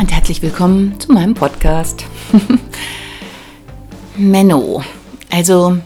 Und 0.00 0.10
herzlich 0.12 0.40
willkommen 0.40 0.98
zu 0.98 1.12
meinem 1.12 1.34
Podcast. 1.34 2.06
Menno. 4.16 4.82
Also, 5.30 5.76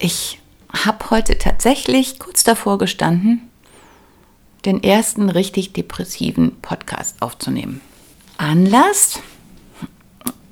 ich 0.00 0.40
habe 0.72 1.10
heute 1.10 1.38
tatsächlich 1.38 2.18
kurz 2.18 2.42
davor 2.42 2.78
gestanden, 2.78 3.48
den 4.64 4.82
ersten 4.82 5.30
richtig 5.30 5.72
depressiven 5.72 6.60
Podcast 6.60 7.22
aufzunehmen. 7.22 7.80
Anlass 8.38 9.20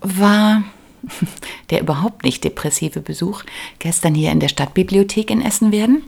war 0.01 0.63
der 1.71 1.81
überhaupt 1.81 2.23
nicht 2.23 2.45
depressive 2.45 3.01
Besuch 3.01 3.43
gestern 3.81 4.15
hier 4.15 4.31
in 4.31 4.39
der 4.39 4.49
Stadtbibliothek 4.49 5.33
in 5.33 5.43
Essen 5.43 5.73
werden, 5.73 6.05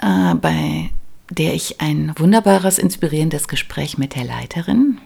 äh, 0.00 0.34
bei 0.36 0.88
der 1.28 1.52
ich 1.52 1.82
ein 1.82 2.14
wunderbares, 2.16 2.78
inspirierendes 2.78 3.48
Gespräch 3.48 3.98
mit 3.98 4.16
der 4.16 4.24
Leiterin, 4.24 4.98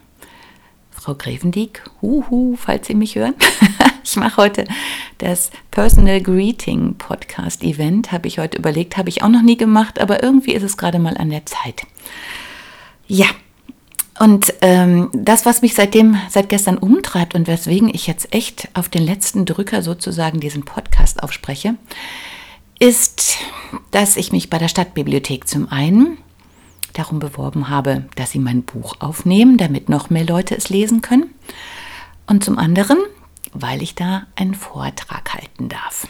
Frau 1.05 1.14
Grevendieck, 1.14 1.83
huhu, 2.00 2.56
falls 2.56 2.86
Sie 2.86 2.94
mich 2.94 3.14
hören. 3.14 3.34
ich 4.05 4.16
mache 4.16 4.38
heute 4.38 4.64
das 5.19 5.50
Personal 5.70 6.22
Greeting 6.22 6.94
Podcast 6.94 7.62
Event, 7.62 8.10
habe 8.10 8.27
ich 8.27 8.38
heute 8.38 8.56
überlegt, 8.56 8.97
habe 8.97 9.10
ich 9.10 9.22
auch 9.22 9.28
noch 9.28 9.42
nie 9.42 9.58
gemacht, 9.58 10.00
aber 10.00 10.22
irgendwie 10.22 10.55
ist 10.55 10.62
es 10.62 10.78
gerade 10.78 10.98
mal 10.98 11.19
an 11.19 11.28
der 11.28 11.44
Zeit. 11.44 11.82
Ja, 13.06 13.27
und 14.19 14.55
ähm, 14.62 15.10
das, 15.12 15.44
was 15.44 15.60
mich 15.60 15.75
seitdem, 15.75 16.16
seit 16.30 16.48
gestern 16.48 16.78
umtreibt 16.78 17.34
und 17.34 17.48
weswegen 17.48 17.91
ich 17.94 18.06
jetzt 18.06 18.32
echt 18.32 18.70
auf 18.72 18.88
den 18.88 19.05
letzten 19.05 19.44
Drücker 19.44 19.82
sozusagen 19.82 20.41
diesen 20.41 20.64
Podcast 20.64 21.22
aufspreche, 21.22 21.75
ist, 22.78 23.36
dass 23.91 24.16
ich 24.16 24.32
mich 24.32 24.48
bei 24.48 24.56
der 24.56 24.69
Stadtbibliothek 24.69 25.47
zum 25.48 25.69
einen 25.69 26.16
darum 26.95 27.19
beworben 27.19 27.69
habe, 27.69 28.06
dass 28.17 28.31
sie 28.31 28.39
mein 28.39 28.62
Buch 28.62 28.97
aufnehmen, 29.00 29.59
damit 29.59 29.89
noch 29.89 30.11
mehr 30.11 30.25
Leute 30.25 30.56
es 30.56 30.70
lesen 30.70 31.03
können. 31.03 31.27
Und 32.27 32.42
zum 32.42 32.59
anderen, 32.59 32.98
weil 33.53 33.83
ich 33.83 33.95
da 33.95 34.27
einen 34.37 34.55
Vortrag 34.55 35.34
halten 35.34 35.69
darf. 35.69 36.09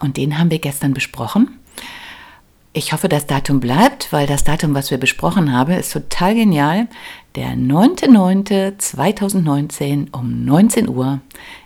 Und 0.00 0.16
den 0.16 0.38
haben 0.38 0.50
wir 0.50 0.58
gestern 0.58 0.94
besprochen. 0.94 1.60
Ich 2.72 2.92
hoffe, 2.92 3.08
das 3.08 3.26
Datum 3.26 3.58
bleibt, 3.58 4.12
weil 4.12 4.28
das 4.28 4.44
Datum, 4.44 4.74
was 4.74 4.92
wir 4.92 4.98
besprochen 4.98 5.52
haben, 5.52 5.72
ist 5.72 5.92
total 5.92 6.36
genial. 6.36 6.86
Der 7.34 7.54
9.9.2019 7.54 10.12
um 10.12 10.44
19 10.44 10.88
Uhr 10.88 11.18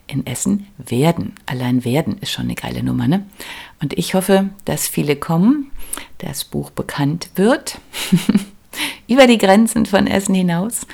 in 0.07 0.27
Essen 0.27 0.67
werden. 0.79 1.35
Allein 1.45 1.85
werden 1.85 2.17
ist 2.23 2.33
schon 2.33 2.45
eine 2.45 2.55
geile 2.55 2.83
Nummer, 2.83 3.07
ne? 3.07 3.27
Und 3.83 3.99
ich 3.99 4.15
hoffe, 4.15 4.49
dass 4.65 4.89
viele 4.89 5.17
kommen, 5.17 5.71
das 6.19 6.45
Buch 6.45 6.71
bekannt 6.71 7.29
wird, 7.35 7.79
über 9.09 9.27
die 9.27 9.39
Grenzen 9.39 9.87
von 9.87 10.07
Essen 10.07 10.35
hinaus. 10.35 10.87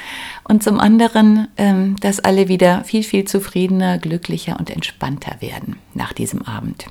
Und 0.44 0.62
zum 0.62 0.81
anderen, 0.81 1.48
ähm, 1.56 1.97
dass 2.00 2.21
alle 2.21 2.48
wieder 2.48 2.84
viel, 2.84 3.03
viel 3.03 3.25
zufriedener, 3.25 3.98
glücklicher 3.98 4.59
und 4.59 4.71
entspannter 4.71 5.37
werden 5.41 5.76
nach 5.94 6.12
diesem 6.12 6.43
Abend. 6.43 6.87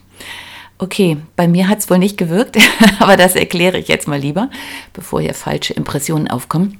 Okay, 0.78 1.18
bei 1.36 1.48
mir 1.48 1.68
hat 1.68 1.80
es 1.80 1.90
wohl 1.90 2.00
nicht 2.00 2.18
gewirkt, 2.18 2.58
aber 3.00 3.18
das 3.18 3.36
erkläre 3.36 3.78
ich 3.78 3.90
jetzt 3.90 4.08
mal 4.08 4.20
lieber, 4.20 4.50
bevor 4.94 5.20
hier 5.22 5.34
falsche 5.34 5.74
Impressionen 5.74 6.30
aufkommen. 6.30 6.80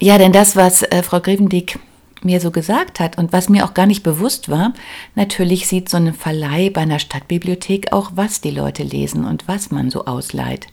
Ja, 0.00 0.18
denn 0.18 0.32
das, 0.32 0.54
was 0.54 0.82
äh, 0.82 1.02
Frau 1.02 1.20
Grevendick 1.20 1.78
mir 2.22 2.40
so 2.40 2.50
gesagt 2.50 3.00
hat 3.00 3.18
und 3.18 3.32
was 3.32 3.48
mir 3.48 3.64
auch 3.64 3.74
gar 3.74 3.86
nicht 3.86 4.02
bewusst 4.02 4.48
war, 4.48 4.72
natürlich 5.14 5.66
sieht 5.66 5.88
so 5.88 5.96
ein 5.96 6.14
Verleih 6.14 6.70
bei 6.70 6.82
einer 6.82 6.98
Stadtbibliothek 6.98 7.92
auch, 7.92 8.12
was 8.14 8.40
die 8.40 8.50
Leute 8.50 8.82
lesen 8.82 9.24
und 9.24 9.48
was 9.48 9.70
man 9.70 9.90
so 9.90 10.04
ausleiht. 10.04 10.66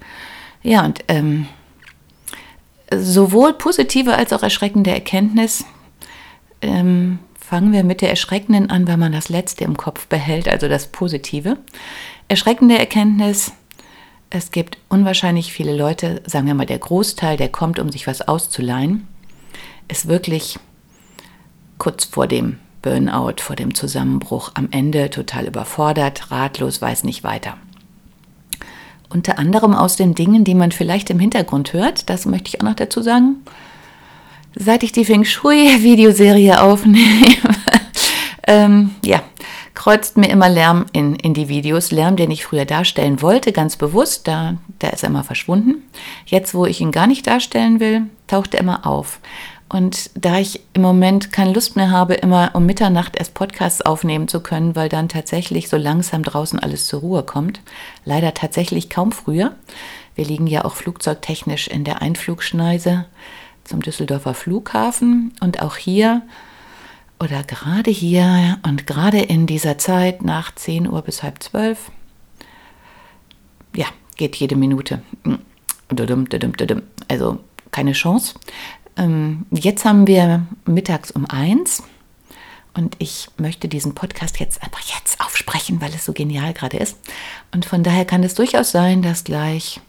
Ja, 0.61 0.85
und 0.85 1.03
ähm, 1.07 1.47
sowohl 2.93 3.53
positive 3.53 4.15
als 4.15 4.33
auch 4.33 4.43
erschreckende 4.43 4.91
Erkenntnis 4.91 5.65
ähm, 6.61 7.19
Fangen 7.47 7.71
wir 7.71 7.85
mit 7.85 8.01
der 8.01 8.09
erschreckenden 8.09 8.69
an, 8.69 8.89
weil 8.89 8.97
man 8.97 9.13
das 9.13 9.29
Letzte 9.29 9.63
im 9.63 9.77
Kopf 9.77 10.07
behält, 10.07 10.49
also 10.49 10.67
das 10.67 10.87
Positive. 10.87 11.57
Erschreckende 12.27 12.77
Erkenntnis, 12.77 13.53
es 14.29 14.51
gibt 14.51 14.77
unwahrscheinlich 14.89 15.53
viele 15.53 15.73
Leute, 15.73 16.21
sagen 16.25 16.47
wir 16.47 16.55
mal 16.55 16.65
der 16.65 16.79
Großteil, 16.79 17.37
der 17.37 17.47
kommt, 17.47 17.79
um 17.79 17.89
sich 17.89 18.05
was 18.05 18.27
auszuleihen, 18.27 19.07
ist 19.87 20.09
wirklich 20.09 20.59
kurz 21.77 22.03
vor 22.03 22.27
dem 22.27 22.59
Burnout, 22.81 23.35
vor 23.39 23.55
dem 23.55 23.73
Zusammenbruch, 23.73 24.51
am 24.55 24.67
Ende 24.71 25.09
total 25.09 25.45
überfordert, 25.45 26.29
ratlos, 26.31 26.81
weiß 26.81 27.05
nicht 27.05 27.23
weiter. 27.23 27.57
Unter 29.09 29.39
anderem 29.39 29.73
aus 29.73 29.95
den 29.95 30.15
Dingen, 30.15 30.43
die 30.43 30.55
man 30.55 30.71
vielleicht 30.71 31.09
im 31.09 31.19
Hintergrund 31.19 31.73
hört, 31.73 32.09
das 32.09 32.25
möchte 32.25 32.49
ich 32.49 32.59
auch 32.59 32.65
noch 32.65 32.75
dazu 32.75 33.01
sagen, 33.01 33.37
seit 34.55 34.83
ich 34.83 34.91
die 34.91 35.05
Feng 35.05 35.23
Shui-Videoserie 35.23 36.61
aufnehme, 36.61 37.27
ähm, 38.47 38.95
ja, 39.05 39.21
kreuzt 39.73 40.17
mir 40.17 40.29
immer 40.29 40.49
Lärm 40.49 40.87
in, 40.91 41.15
in 41.15 41.33
die 41.33 41.47
Videos. 41.47 41.91
Lärm, 41.91 42.15
den 42.15 42.31
ich 42.31 42.43
früher 42.43 42.65
darstellen 42.65 43.21
wollte, 43.21 43.51
ganz 43.51 43.75
bewusst, 43.77 44.27
da, 44.27 44.55
da 44.79 44.89
ist 44.89 45.03
er 45.03 45.09
immer 45.09 45.23
verschwunden. 45.23 45.83
Jetzt, 46.25 46.53
wo 46.55 46.65
ich 46.65 46.81
ihn 46.81 46.91
gar 46.91 47.07
nicht 47.07 47.27
darstellen 47.27 47.79
will, 47.79 48.03
taucht 48.25 48.55
er 48.55 48.59
immer 48.59 48.87
auf. 48.87 49.19
Und 49.69 50.11
da 50.15 50.37
ich 50.37 50.61
im 50.73 50.81
Moment 50.81 51.33
keine 51.33 51.51
Lust 51.53 51.75
mehr 51.75 51.91
habe, 51.91 52.13
immer 52.13 52.51
um 52.53 52.65
Mitternacht 52.65 53.17
erst 53.17 53.33
Podcasts 53.33 53.81
aufnehmen 53.81 54.29
zu 54.29 54.39
können, 54.39 54.75
weil 54.75 54.87
dann 54.87 55.09
tatsächlich 55.09 55.67
so 55.67 55.75
langsam 55.75 56.23
draußen 56.23 56.57
alles 56.59 56.87
zur 56.87 57.01
Ruhe 57.01 57.23
kommt, 57.23 57.59
leider 58.05 58.33
tatsächlich 58.33 58.89
kaum 58.89 59.11
früher. 59.11 59.55
Wir 60.15 60.25
liegen 60.25 60.47
ja 60.47 60.63
auch 60.63 60.75
flugzeugtechnisch 60.75 61.67
in 61.67 61.83
der 61.83 62.01
Einflugschneise 62.01 63.05
zum 63.65 63.81
Düsseldorfer 63.81 64.33
Flughafen 64.33 65.33
und 65.41 65.61
auch 65.61 65.75
hier 65.75 66.21
oder 67.19 67.43
gerade 67.43 67.91
hier 67.91 68.59
und 68.63 68.87
gerade 68.87 69.19
in 69.19 69.47
dieser 69.47 69.77
Zeit 69.77 70.23
nach 70.23 70.55
10 70.55 70.89
Uhr 70.89 71.01
bis 71.01 71.23
halb 71.23 71.43
zwölf, 71.43 71.91
ja, 73.75 73.87
geht 74.15 74.35
jede 74.37 74.55
Minute. 74.55 75.01
Also 77.07 77.39
keine 77.71 77.91
Chance. 77.91 78.35
Ähm, 78.97 79.45
jetzt 79.51 79.85
haben 79.85 80.07
wir 80.07 80.45
mittags 80.65 81.11
um 81.11 81.25
eins 81.25 81.83
und 82.77 82.95
ich 82.99 83.27
möchte 83.37 83.67
diesen 83.67 83.95
Podcast 83.95 84.39
jetzt 84.39 84.61
einfach 84.61 84.81
jetzt 84.81 85.19
aufsprechen, 85.19 85.81
weil 85.81 85.93
es 85.93 86.05
so 86.05 86.13
genial 86.13 86.53
gerade 86.53 86.77
ist. 86.77 86.97
Und 87.51 87.65
von 87.65 87.81
daher 87.83 88.05
kann 88.05 88.23
es 88.23 88.35
durchaus 88.35 88.71
sein, 88.71 89.01
dass 89.01 89.23
gleich 89.23 89.81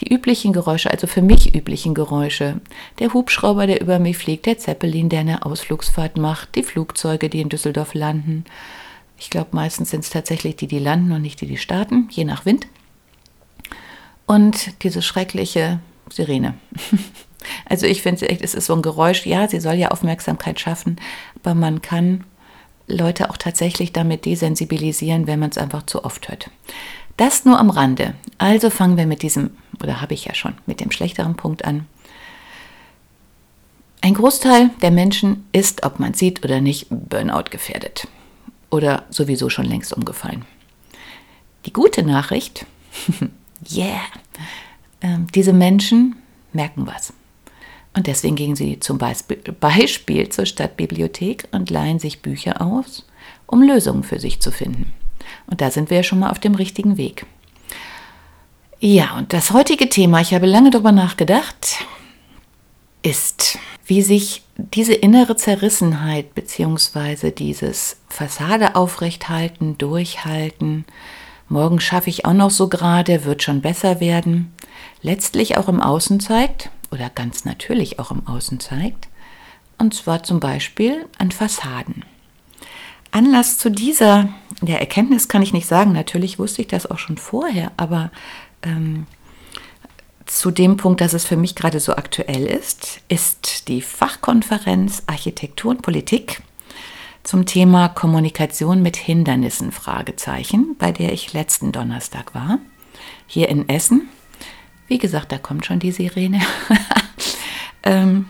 die 0.00 0.12
üblichen 0.12 0.52
Geräusche, 0.52 0.90
also 0.90 1.06
für 1.06 1.22
mich 1.22 1.54
üblichen 1.54 1.94
Geräusche, 1.94 2.60
der 2.98 3.14
Hubschrauber, 3.14 3.66
der 3.66 3.80
über 3.80 3.98
mich 3.98 4.18
fliegt, 4.18 4.44
der 4.44 4.58
Zeppelin, 4.58 5.08
der 5.08 5.20
eine 5.20 5.46
Ausflugsfahrt 5.46 6.18
macht, 6.18 6.54
die 6.54 6.62
Flugzeuge, 6.62 7.30
die 7.30 7.40
in 7.40 7.48
Düsseldorf 7.48 7.94
landen. 7.94 8.44
Ich 9.16 9.30
glaube, 9.30 9.50
meistens 9.52 9.90
sind 9.90 10.04
es 10.04 10.10
tatsächlich 10.10 10.56
die, 10.56 10.66
die 10.66 10.78
landen 10.78 11.12
und 11.12 11.22
nicht 11.22 11.40
die, 11.40 11.46
die 11.46 11.56
starten, 11.56 12.08
je 12.10 12.24
nach 12.24 12.44
Wind. 12.44 12.66
Und 14.26 14.82
diese 14.82 15.00
schreckliche 15.00 15.80
Sirene. 16.10 16.54
Also 17.66 17.86
ich 17.86 18.02
finde 18.02 18.28
echt, 18.28 18.42
es 18.42 18.54
ist 18.54 18.66
so 18.66 18.74
ein 18.74 18.82
Geräusch, 18.82 19.26
ja, 19.26 19.48
sie 19.48 19.60
soll 19.60 19.74
ja 19.74 19.88
Aufmerksamkeit 19.88 20.60
schaffen, 20.60 20.96
aber 21.42 21.54
man 21.54 21.82
kann 21.82 22.24
Leute 22.86 23.30
auch 23.30 23.36
tatsächlich 23.36 23.92
damit 23.92 24.24
desensibilisieren, 24.24 25.26
wenn 25.26 25.38
man 25.38 25.50
es 25.50 25.58
einfach 25.58 25.84
zu 25.84 26.04
oft 26.04 26.28
hört. 26.28 26.50
Das 27.16 27.44
nur 27.44 27.58
am 27.58 27.70
Rande. 27.70 28.14
Also 28.38 28.70
fangen 28.70 28.96
wir 28.96 29.06
mit 29.06 29.22
diesem, 29.22 29.50
oder 29.82 30.00
habe 30.00 30.14
ich 30.14 30.24
ja 30.24 30.34
schon, 30.34 30.54
mit 30.66 30.80
dem 30.80 30.90
schlechteren 30.90 31.36
Punkt 31.36 31.64
an. 31.64 31.86
Ein 34.00 34.14
Großteil 34.14 34.70
der 34.82 34.90
Menschen 34.90 35.46
ist, 35.52 35.84
ob 35.84 35.98
man 35.98 36.12
sieht 36.12 36.44
oder 36.44 36.60
nicht, 36.60 36.88
Burnout 36.90 37.50
gefährdet. 37.50 38.06
oder 38.70 39.04
sowieso 39.08 39.48
schon 39.50 39.66
längst 39.66 39.92
umgefallen. 39.92 40.44
Die 41.64 41.72
gute 41.72 42.02
Nachricht, 42.02 42.66
yeah, 43.72 44.00
ähm, 45.00 45.28
diese 45.34 45.52
Menschen 45.52 46.16
merken 46.52 46.86
was. 46.86 47.12
Und 47.96 48.08
deswegen 48.08 48.34
gingen 48.34 48.56
sie 48.56 48.80
zum 48.80 48.98
Beispiel 48.98 50.28
zur 50.28 50.46
Stadtbibliothek 50.46 51.48
und 51.52 51.70
leihen 51.70 52.00
sich 52.00 52.22
Bücher 52.22 52.60
aus, 52.60 53.06
um 53.46 53.62
Lösungen 53.62 54.02
für 54.02 54.18
sich 54.18 54.40
zu 54.40 54.50
finden. 54.50 54.92
Und 55.46 55.60
da 55.60 55.70
sind 55.70 55.90
wir 55.90 55.98
ja 55.98 56.02
schon 56.02 56.18
mal 56.18 56.30
auf 56.30 56.40
dem 56.40 56.56
richtigen 56.56 56.96
Weg. 56.96 57.24
Ja, 58.80 59.16
und 59.16 59.32
das 59.32 59.52
heutige 59.52 59.88
Thema, 59.88 60.20
ich 60.20 60.34
habe 60.34 60.46
lange 60.46 60.70
darüber 60.70 60.92
nachgedacht, 60.92 61.78
ist, 63.02 63.58
wie 63.86 64.02
sich 64.02 64.42
diese 64.56 64.94
innere 64.94 65.36
Zerrissenheit 65.36 66.34
bzw. 66.34 67.30
dieses 67.30 67.98
Fassade 68.08 68.74
aufrechthalten, 68.74 69.78
durchhalten, 69.78 70.84
morgen 71.48 71.80
schaffe 71.80 72.10
ich 72.10 72.24
auch 72.24 72.32
noch 72.32 72.50
so 72.50 72.68
gerade, 72.68 73.24
wird 73.24 73.42
schon 73.42 73.60
besser 73.60 74.00
werden, 74.00 74.52
letztlich 75.02 75.56
auch 75.56 75.68
im 75.68 75.80
Außen 75.80 76.18
zeigt 76.18 76.70
oder 76.90 77.10
ganz 77.10 77.44
natürlich 77.44 77.98
auch 77.98 78.10
im 78.10 78.26
Außen 78.26 78.60
zeigt, 78.60 79.08
und 79.78 79.94
zwar 79.94 80.22
zum 80.22 80.40
Beispiel 80.40 81.06
an 81.18 81.30
Fassaden. 81.30 82.04
Anlass 83.10 83.58
zu 83.58 83.70
dieser 83.70 84.28
der 84.60 84.80
Erkenntnis 84.80 85.28
kann 85.28 85.42
ich 85.42 85.52
nicht 85.52 85.66
sagen, 85.66 85.92
natürlich 85.92 86.38
wusste 86.38 86.62
ich 86.62 86.68
das 86.68 86.90
auch 86.90 86.98
schon 86.98 87.18
vorher, 87.18 87.72
aber 87.76 88.10
ähm, 88.62 89.06
zu 90.26 90.50
dem 90.50 90.76
Punkt, 90.76 91.00
dass 91.00 91.12
es 91.12 91.24
für 91.24 91.36
mich 91.36 91.54
gerade 91.54 91.80
so 91.80 91.96
aktuell 91.96 92.46
ist, 92.46 93.00
ist 93.08 93.68
die 93.68 93.82
Fachkonferenz 93.82 95.02
Architektur 95.06 95.72
und 95.72 95.82
Politik 95.82 96.42
zum 97.22 97.46
Thema 97.46 97.88
Kommunikation 97.88 98.82
mit 98.82 98.96
Hindernissen 98.96 99.72
Fragezeichen, 99.72 100.76
bei 100.78 100.92
der 100.92 101.12
ich 101.12 101.32
letzten 101.32 101.72
Donnerstag 101.72 102.34
war, 102.34 102.58
hier 103.26 103.48
in 103.48 103.68
Essen. 103.68 104.08
Wie 104.86 104.98
gesagt, 104.98 105.32
da 105.32 105.38
kommt 105.38 105.66
schon 105.66 105.78
die 105.78 105.92
Sirene. 105.92 106.40
ähm, 107.82 108.26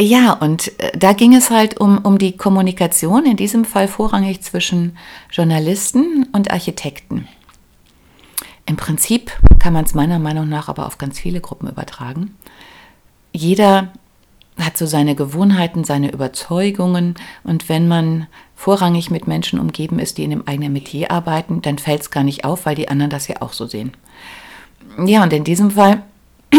ja, 0.00 0.32
und 0.32 0.78
äh, 0.80 0.96
da 0.96 1.12
ging 1.12 1.34
es 1.34 1.50
halt 1.50 1.78
um, 1.80 1.98
um 1.98 2.18
die 2.18 2.36
Kommunikation, 2.36 3.26
in 3.26 3.36
diesem 3.36 3.64
Fall 3.64 3.86
vorrangig 3.86 4.42
zwischen 4.42 4.96
Journalisten 5.30 6.26
und 6.32 6.50
Architekten. 6.50 7.28
Im 8.66 8.76
Prinzip 8.76 9.30
kann 9.58 9.72
man 9.72 9.84
es 9.84 9.94
meiner 9.94 10.18
Meinung 10.18 10.48
nach 10.48 10.68
aber 10.68 10.86
auf 10.86 10.98
ganz 10.98 11.18
viele 11.18 11.40
Gruppen 11.40 11.68
übertragen. 11.68 12.34
Jeder 13.32 13.92
hat 14.58 14.78
so 14.78 14.86
seine 14.86 15.14
Gewohnheiten, 15.14 15.84
seine 15.84 16.10
Überzeugungen 16.12 17.14
und 17.42 17.68
wenn 17.68 17.88
man 17.88 18.26
vorrangig 18.54 19.10
mit 19.10 19.26
Menschen 19.26 19.58
umgeben 19.58 19.98
ist, 19.98 20.18
die 20.18 20.24
in 20.24 20.30
dem 20.30 20.46
eigenen 20.46 20.72
Metier 20.72 21.10
arbeiten, 21.10 21.62
dann 21.62 21.78
fällt 21.78 22.02
es 22.02 22.10
gar 22.10 22.24
nicht 22.24 22.44
auf, 22.44 22.66
weil 22.66 22.74
die 22.74 22.88
anderen 22.88 23.10
das 23.10 23.28
ja 23.28 23.36
auch 23.40 23.52
so 23.52 23.66
sehen. 23.66 23.92
Ja, 25.04 25.22
und 25.22 25.32
in 25.32 25.44
diesem 25.44 25.72
Fall 25.72 26.02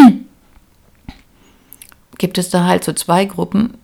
gibt 2.17 2.37
es 2.37 2.49
da 2.49 2.65
halt 2.65 2.83
so 2.83 2.93
zwei 2.93 3.25
Gruppen, 3.25 3.75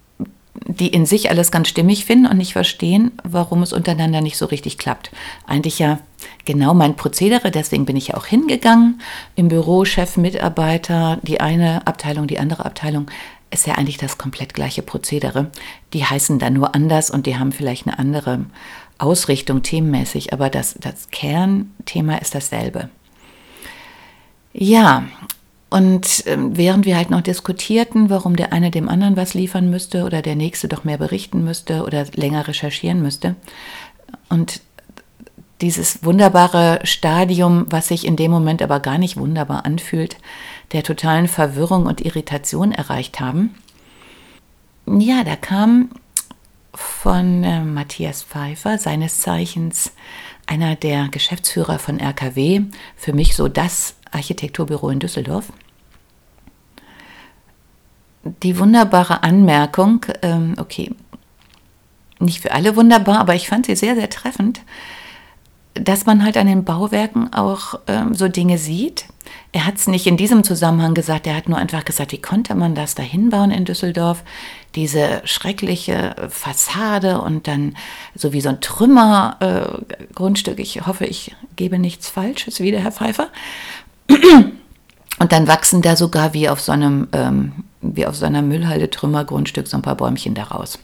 die 0.68 0.88
in 0.88 1.06
sich 1.06 1.30
alles 1.30 1.52
ganz 1.52 1.69
stimmig 1.69 2.06
finden 2.06 2.28
und 2.28 2.38
nicht 2.38 2.54
verstehen, 2.54 3.12
warum 3.24 3.63
es 3.63 3.74
untereinander 3.74 4.22
nicht 4.22 4.38
so 4.38 4.46
richtig 4.46 4.78
klappt. 4.78 5.12
Eigentlich 5.48 5.80
ja 5.80 6.00
genau 6.46 6.74
mein 6.74 6.96
Prozedere, 6.96 7.52
deswegen 7.52 7.86
bin 7.86 7.96
ich 7.96 8.10
ja 8.10 8.16
auch 8.16 8.25
hingegangen. 8.25 9.02
Im 9.36 9.48
Büro, 9.48 9.86
Chef, 9.86 10.18
Mitarbeiter, 10.18 11.19
die 11.24 11.40
eine 11.40 11.88
Abteilung, 11.88 12.28
die 12.28 12.40
andere 12.40 12.66
Abteilung, 12.66 13.08
ist 13.51 13.68
ja 13.68 13.75
eigentlich 13.75 13.98
das 13.98 14.18
komplett 14.18 14.53
gleiche 14.53 14.81
Prozedere. 14.81 15.51
Die 15.94 16.06
heißen 16.06 16.39
dann 16.39 16.53
nur 16.53 16.74
anders 16.74 17.12
und 17.12 17.25
die 17.25 17.38
haben 17.38 17.51
vielleicht 17.51 17.88
eine 17.88 18.00
andere 18.00 18.45
Ausrichtung 18.98 19.62
themenmäßig, 19.62 20.33
aber 20.33 20.50
das, 20.50 20.75
das 20.80 21.09
Kernthema 21.12 22.18
ist 22.18 22.33
dasselbe. 22.33 22.89
Ja, 24.53 25.06
und 25.69 26.24
ähm, 26.25 26.57
während 26.57 26.86
wir 26.86 26.98
halt 26.98 27.09
noch 27.09 27.21
diskutierten, 27.21 28.09
warum 28.09 28.36
der 28.36 28.51
eine 28.51 28.71
dem 28.71 28.89
anderen 28.89 29.15
was 29.15 29.33
liefern 29.33 29.69
müsste 29.69 30.03
oder 30.03 30.21
der 30.21 30.36
nächste 30.36 30.68
doch 30.68 30.83
mehr 30.83 30.98
berichten 30.98 31.44
müsste 31.45 31.83
oder 31.83 32.06
länger 32.13 32.48
recherchieren 32.48 33.01
müsste. 33.01 33.36
Und 34.27 34.62
dieses 35.62 36.04
wunderbare 36.04 36.80
Stadium, 36.84 37.66
was 37.69 37.88
sich 37.88 38.06
in 38.06 38.16
dem 38.16 38.31
Moment 38.31 38.62
aber 38.62 38.80
gar 38.80 38.98
nicht 38.98 39.18
wunderbar 39.18 39.66
anfühlt, 39.66 40.18
der 40.72 40.84
totalen 40.84 41.28
Verwirrung 41.28 41.86
und 41.86 42.02
Irritation 42.02 42.72
erreicht 42.72 43.19
haben. 43.19 43.56
Ja, 44.88 45.24
da 45.24 45.36
kam 45.36 45.90
von 46.74 47.44
äh, 47.44 47.62
Matthias 47.62 48.24
Pfeiffer, 48.24 48.78
seines 48.78 49.19
Zeichens 49.19 49.92
einer 50.48 50.75
der 50.75 51.10
Geschäftsführer 51.10 51.80
von 51.80 52.00
RKW, 52.00 52.62
für 52.96 53.13
mich 53.13 53.36
so 53.36 53.48
das 53.48 53.96
Architekturbüro 54.12 54.90
in 54.90 55.00
Düsseldorf. 55.00 55.52
Die 58.24 58.58
wunderbare 58.58 59.24
Anmerkung, 59.24 60.06
ähm, 60.22 60.56
okay, 60.58 60.92
nicht 62.19 62.42
für 62.42 62.52
alle 62.52 62.75
wunderbar, 62.75 63.19
aber 63.19 63.36
ich 63.36 63.48
fand 63.48 63.66
sie 63.66 63.75
sehr, 63.75 63.96
sehr 63.96 64.10
treffend, 64.10 64.62
dass 65.74 66.06
man 66.06 66.24
halt 66.24 66.38
an 66.38 66.48
den 66.48 66.64
Bauwerken 66.64 67.34
auch 67.34 67.80
ähm, 67.88 68.14
so 68.14 68.28
Dinge 68.28 68.58
sieht. 68.58 69.06
Er 69.54 69.66
hat 69.66 69.76
es 69.76 69.88
nicht 69.88 70.08
in 70.08 70.18
diesem 70.18 70.44
Zusammenhang 70.44 70.94
gesagt, 70.94 71.28
er 71.28 71.36
hat 71.36 71.50
nur 71.50 71.58
einfach 71.58 71.86
gesagt, 71.86 72.12
wie 72.12 72.22
konnte 72.22 72.56
man 72.56 72.76
das 72.76 72.96
da 72.96 73.04
hinbauen 73.04 73.52
in 73.52 73.66
Düsseldorf? 73.66 74.24
Diese 74.76 75.22
schreckliche 75.26 76.16
Fassade 76.30 77.22
und 77.22 77.48
dann 77.48 77.76
so 78.16 78.34
wie 78.34 78.42
so 78.42 78.50
ein 78.50 78.62
Trümmergrundstück. 78.62 80.60
Äh, 80.60 80.62
ich 80.62 80.86
hoffe, 80.86 81.06
ich 81.06 81.36
gebe 81.56 81.80
nichts 81.80 82.10
Falsches 82.10 82.60
wieder, 82.60 82.80
Herr 82.80 82.92
Pfeiffer. 82.92 83.30
Und 85.20 85.32
dann 85.32 85.48
wachsen 85.48 85.82
da 85.82 85.96
sogar 85.96 86.34
wie 86.34 86.50
auf 86.50 86.60
so 86.62 86.72
einem, 86.72 87.08
ähm, 87.14 87.52
wie 87.82 88.06
auf 88.06 88.16
so 88.16 88.26
einer 88.26 88.42
Müllhalde 88.42 88.90
Trümmergrundstück 88.90 89.68
so 89.68 89.78
ein 89.78 89.84
paar 89.84 89.96
Bäumchen 89.96 90.34
daraus. 90.34 90.80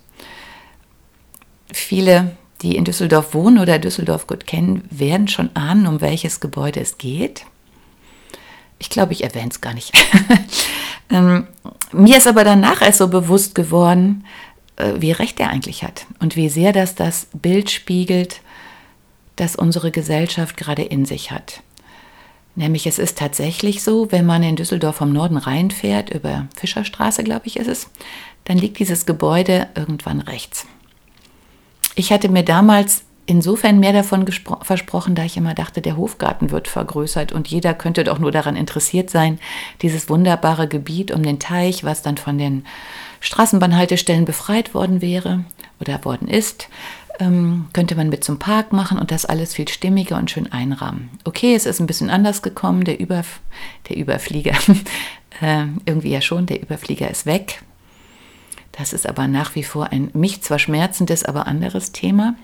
Viele, 1.73 2.35
die 2.61 2.75
in 2.75 2.85
Düsseldorf 2.85 3.33
wohnen 3.33 3.59
oder 3.59 3.79
Düsseldorf 3.79 4.27
gut 4.27 4.47
kennen, 4.47 4.83
werden 4.89 5.27
schon 5.27 5.55
ahnen, 5.55 5.87
um 5.87 6.01
welches 6.01 6.39
Gebäude 6.39 6.79
es 6.79 6.97
geht. 6.97 7.45
Ich 8.79 8.89
glaube, 8.89 9.13
ich 9.13 9.23
erwähne 9.23 9.49
es 9.49 9.61
gar 9.61 9.73
nicht. 9.73 9.93
ähm, 11.09 11.47
mir 11.91 12.17
ist 12.17 12.27
aber 12.27 12.43
danach 12.43 12.81
erst 12.81 12.99
so 12.99 13.07
bewusst 13.07 13.55
geworden, 13.55 14.25
äh, 14.77 14.93
wie 14.97 15.11
recht 15.11 15.39
er 15.39 15.49
eigentlich 15.49 15.83
hat 15.83 16.05
und 16.19 16.35
wie 16.35 16.49
sehr 16.49 16.73
das 16.73 16.95
das 16.95 17.27
Bild 17.33 17.69
spiegelt, 17.69 18.41
das 19.35 19.55
unsere 19.55 19.91
Gesellschaft 19.91 20.57
gerade 20.57 20.83
in 20.83 21.05
sich 21.05 21.31
hat. 21.31 21.61
Nämlich 22.55 22.87
es 22.87 22.97
ist 22.97 23.19
tatsächlich 23.19 23.83
so, 23.83 24.11
wenn 24.11 24.25
man 24.25 24.41
in 24.41 24.55
Düsseldorf 24.55 24.95
vom 24.95 25.13
Norden 25.13 25.37
reinfährt, 25.37 26.09
über 26.09 26.47
Fischerstraße, 26.55 27.23
glaube 27.23 27.45
ich, 27.45 27.57
ist 27.57 27.67
es, 27.67 27.87
dann 28.45 28.57
liegt 28.57 28.79
dieses 28.79 29.05
Gebäude 29.05 29.67
irgendwann 29.75 30.21
rechts. 30.21 30.65
Ich 31.97 32.11
hatte 32.11 32.29
mir 32.29 32.43
damals 32.43 33.01
insofern 33.25 33.79
mehr 33.79 33.91
davon 33.91 34.23
versprochen, 34.61 35.15
da 35.15 35.23
ich 35.23 35.35
immer 35.35 35.55
dachte, 35.55 35.81
der 35.81 35.97
Hofgarten 35.97 36.51
wird 36.51 36.67
vergrößert 36.67 37.31
und 37.31 37.47
jeder 37.47 37.73
könnte 37.73 38.03
doch 38.03 38.19
nur 38.19 38.31
daran 38.31 38.55
interessiert 38.55 39.09
sein, 39.09 39.39
dieses 39.81 40.07
wunderbare 40.07 40.67
Gebiet 40.67 41.11
um 41.11 41.23
den 41.23 41.39
Teich, 41.39 41.83
was 41.83 42.03
dann 42.03 42.17
von 42.17 42.37
den 42.37 42.65
Straßenbahnhaltestellen 43.19 44.25
befreit 44.25 44.75
worden 44.75 45.01
wäre 45.01 45.43
oder 45.79 46.05
worden 46.05 46.27
ist, 46.27 46.69
ähm, 47.19 47.65
könnte 47.73 47.95
man 47.95 48.09
mit 48.09 48.23
zum 48.23 48.37
Park 48.37 48.73
machen 48.73 48.99
und 48.99 49.09
das 49.09 49.25
alles 49.25 49.55
viel 49.55 49.67
stimmiger 49.67 50.17
und 50.17 50.29
schön 50.29 50.51
einrahmen. 50.51 51.09
Okay, 51.23 51.55
es 51.55 51.65
ist 51.65 51.79
ein 51.79 51.87
bisschen 51.87 52.11
anders 52.11 52.43
gekommen, 52.43 52.83
der, 52.83 52.99
Überf 52.99 53.39
der 53.89 53.97
Überflieger, 53.97 54.53
äh, 55.41 55.65
irgendwie 55.87 56.11
ja 56.11 56.21
schon, 56.21 56.45
der 56.45 56.61
Überflieger 56.61 57.09
ist 57.09 57.25
weg. 57.25 57.63
Das 58.77 58.93
ist 58.93 59.07
aber 59.07 59.27
nach 59.27 59.55
wie 59.55 59.63
vor 59.63 59.91
ein 59.91 60.11
mich 60.13 60.41
zwar 60.43 60.59
schmerzendes, 60.59 61.25
aber 61.25 61.47
anderes 61.47 61.91
Thema, 61.91 62.35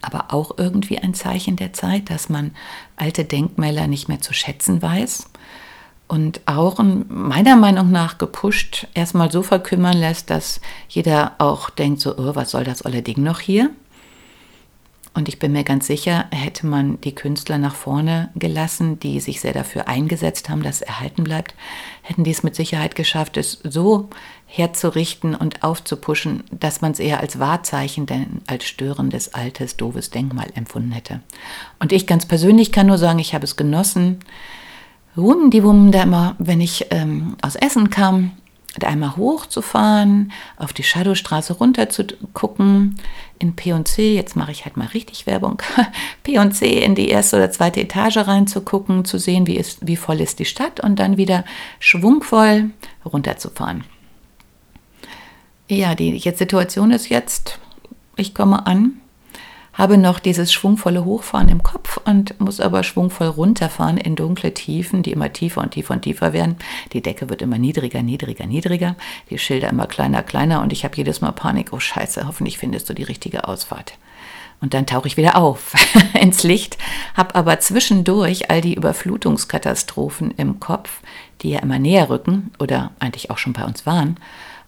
aber 0.00 0.32
auch 0.32 0.58
irgendwie 0.58 0.98
ein 0.98 1.14
Zeichen 1.14 1.56
der 1.56 1.72
Zeit, 1.72 2.10
dass 2.10 2.28
man 2.28 2.52
alte 2.96 3.24
Denkmäler 3.24 3.86
nicht 3.86 4.08
mehr 4.08 4.20
zu 4.20 4.32
schätzen 4.32 4.80
weiß 4.80 5.28
und 6.08 6.40
auch 6.46 6.78
meiner 7.08 7.56
Meinung 7.56 7.90
nach 7.90 8.18
gepusht 8.18 8.86
erstmal 8.94 9.30
so 9.30 9.42
verkümmern 9.42 9.96
lässt, 9.96 10.28
dass 10.28 10.60
jeder 10.88 11.32
auch 11.38 11.70
denkt, 11.70 12.00
so, 12.00 12.18
oh, 12.18 12.34
was 12.34 12.50
soll 12.50 12.64
das 12.64 12.84
olle 12.84 13.02
Ding 13.02 13.22
noch 13.22 13.40
hier? 13.40 13.70
Und 15.14 15.28
ich 15.28 15.38
bin 15.38 15.52
mir 15.52 15.64
ganz 15.64 15.86
sicher, 15.86 16.26
hätte 16.30 16.66
man 16.66 17.00
die 17.02 17.14
Künstler 17.14 17.58
nach 17.58 17.74
vorne 17.74 18.30
gelassen, 18.34 18.98
die 18.98 19.20
sich 19.20 19.40
sehr 19.40 19.52
dafür 19.52 19.88
eingesetzt 19.88 20.48
haben, 20.48 20.62
dass 20.62 20.76
es 20.76 20.82
erhalten 20.82 21.24
bleibt, 21.24 21.54
hätten 22.02 22.24
die 22.24 22.30
es 22.30 22.42
mit 22.42 22.54
Sicherheit 22.54 22.94
geschafft, 22.94 23.36
es 23.36 23.60
so 23.62 24.08
herzurichten 24.54 25.34
und 25.34 25.62
aufzupuschen, 25.62 26.44
dass 26.50 26.82
man 26.82 26.92
es 26.92 26.98
eher 26.98 27.20
als 27.20 27.38
Wahrzeichen 27.38 28.04
denn 28.04 28.42
als 28.46 28.64
störendes, 28.64 29.32
altes, 29.32 29.78
doofes 29.78 30.10
Denkmal 30.10 30.48
empfunden 30.54 30.92
hätte. 30.92 31.20
Und 31.78 31.90
ich 31.90 32.06
ganz 32.06 32.26
persönlich 32.26 32.70
kann 32.70 32.86
nur 32.86 32.98
sagen, 32.98 33.18
ich 33.18 33.34
habe 33.34 33.44
es 33.44 33.56
genossen, 33.56 34.20
Wum, 35.14 35.50
die 35.50 35.62
Wum, 35.62 35.90
da 35.90 36.02
immer, 36.02 36.36
wenn 36.38 36.60
ich 36.60 36.86
ähm, 36.90 37.36
aus 37.40 37.56
Essen 37.56 37.88
kam, 37.90 38.32
einmal 38.82 39.16
hochzufahren, 39.16 40.32
auf 40.56 40.72
die 40.72 40.82
Shadowstraße 40.82 41.54
runter 41.54 41.88
zu 41.88 42.04
gucken, 42.32 42.96
in 43.38 43.54
P&C, 43.54 44.14
jetzt 44.14 44.36
mache 44.36 44.52
ich 44.52 44.64
halt 44.64 44.76
mal 44.76 44.86
richtig 44.88 45.26
Werbung, 45.26 45.62
P&C 46.22 46.82
in 46.82 46.94
die 46.94 47.08
erste 47.08 47.36
oder 47.36 47.50
zweite 47.50 47.80
Etage 47.80 48.18
reinzugucken, 48.18 49.04
zu 49.04 49.18
sehen, 49.18 49.46
wie, 49.46 49.56
ist, 49.56 49.86
wie 49.86 49.96
voll 49.96 50.20
ist 50.20 50.38
die 50.38 50.44
Stadt 50.44 50.80
und 50.80 50.98
dann 50.98 51.16
wieder 51.16 51.44
schwungvoll 51.78 52.70
runterzufahren. 53.04 53.84
Ja, 55.72 55.94
die 55.94 56.14
jetzt 56.18 56.38
Situation 56.38 56.90
ist 56.90 57.08
jetzt, 57.08 57.58
ich 58.16 58.34
komme 58.34 58.66
an, 58.66 59.00
habe 59.72 59.96
noch 59.96 60.18
dieses 60.18 60.52
schwungvolle 60.52 61.06
Hochfahren 61.06 61.48
im 61.48 61.62
Kopf 61.62 61.98
und 62.04 62.38
muss 62.38 62.60
aber 62.60 62.82
schwungvoll 62.82 63.28
runterfahren 63.28 63.96
in 63.96 64.14
dunkle 64.14 64.52
Tiefen, 64.52 65.02
die 65.02 65.12
immer 65.12 65.32
tiefer 65.32 65.62
und 65.62 65.70
tiefer 65.70 65.94
und 65.94 66.02
tiefer 66.02 66.34
werden. 66.34 66.56
Die 66.92 67.00
Decke 67.00 67.30
wird 67.30 67.40
immer 67.40 67.56
niedriger, 67.56 68.02
niedriger, 68.02 68.44
niedriger, 68.44 68.96
die 69.30 69.38
Schilder 69.38 69.70
immer 69.70 69.86
kleiner, 69.86 70.22
kleiner 70.22 70.60
und 70.60 70.74
ich 70.74 70.84
habe 70.84 70.94
jedes 70.98 71.22
Mal 71.22 71.32
Panik, 71.32 71.72
oh 71.72 71.80
scheiße, 71.80 72.26
hoffentlich 72.26 72.58
findest 72.58 72.90
du 72.90 72.92
die 72.92 73.04
richtige 73.04 73.48
Ausfahrt. 73.48 73.94
Und 74.60 74.74
dann 74.74 74.86
tauche 74.86 75.08
ich 75.08 75.16
wieder 75.16 75.36
auf 75.36 75.72
ins 76.20 76.42
Licht, 76.42 76.76
habe 77.16 77.34
aber 77.34 77.60
zwischendurch 77.60 78.50
all 78.50 78.60
die 78.60 78.74
Überflutungskatastrophen 78.74 80.32
im 80.32 80.60
Kopf, 80.60 81.00
die 81.40 81.48
ja 81.48 81.60
immer 81.60 81.78
näher 81.78 82.10
rücken 82.10 82.50
oder 82.58 82.90
eigentlich 82.98 83.30
auch 83.30 83.38
schon 83.38 83.54
bei 83.54 83.64
uns 83.64 83.86
waren 83.86 84.18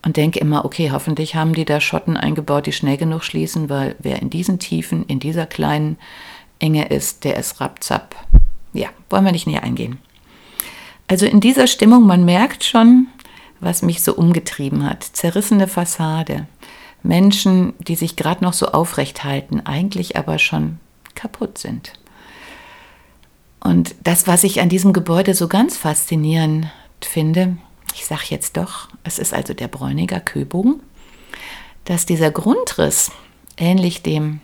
und 0.05 0.17
denke 0.17 0.39
immer, 0.39 0.65
okay, 0.65 0.91
hoffentlich 0.91 1.35
haben 1.35 1.55
die 1.55 1.65
da 1.65 1.81
Schotten 1.81 2.17
eingebaut, 2.17 2.67
die 2.67 2.73
schnell 2.73 2.97
genug 2.97 3.25
schließen, 3.25 3.71
weil 3.71 3.97
wer 3.99 4.21
in 4.21 4.31
diesen 4.31 4.59
Tiefen, 4.59 5.07
in 5.07 5.19
dieser 5.19 5.47
kleinen 5.47 5.97
Enge 6.59 6.87
ist, 6.89 7.25
der 7.25 7.37
ist 7.37 7.61
rapzapp. 7.61 8.15
Ja, 8.75 8.89
wollen 9.09 9.25
wir 9.25 9.33
nicht 9.33 9.47
näher 9.47 9.63
eingehen. 9.63 9.99
Also 11.07 11.27
in 11.27 11.41
dieser 11.41 11.67
Stimmung, 11.67 12.07
man 12.07 12.25
merkt 12.25 12.65
schon, 12.65 13.09
was 13.61 13.83
mich 13.83 14.03
so 14.03 14.15
umgetrieben 14.15 14.89
hat. 14.89 15.03
Zerrissene 15.03 15.69
Fassade, 15.69 16.47
Menschen, 17.03 17.73
die 17.79 17.95
sich 17.95 18.17
gerade 18.17 18.45
noch 18.45 18.53
so 18.53 18.67
aufrecht 18.69 19.25
halten, 19.25 19.61
eigentlich 19.65 20.17
aber 20.17 20.39
schon 20.39 20.81
kaputt 21.15 21.59
sind. 21.59 21.93
Und 23.61 23.95
das, 24.05 24.27
was 24.27 24.45
ich 24.45 24.61
an 24.61 24.69
diesem 24.69 24.93
Gebäude 24.93 25.33
so 25.35 25.49
ganz 25.49 25.77
faszinierend 25.79 26.67
finde, 27.01 27.57
ich 27.95 28.07
sage 28.07 28.25
jetzt 28.29 28.57
doch, 28.57 28.89
es 29.05 29.19
ist 29.19 29.33
also 29.33 29.55
der 29.55 29.69
Bräuniger 29.69 30.21
Köbogen, 30.21 30.81
dass 31.85 32.07
dieser 32.07 32.31
Grundriss, 32.31 33.13
ähnlich 33.57 34.03
dem 34.03 34.41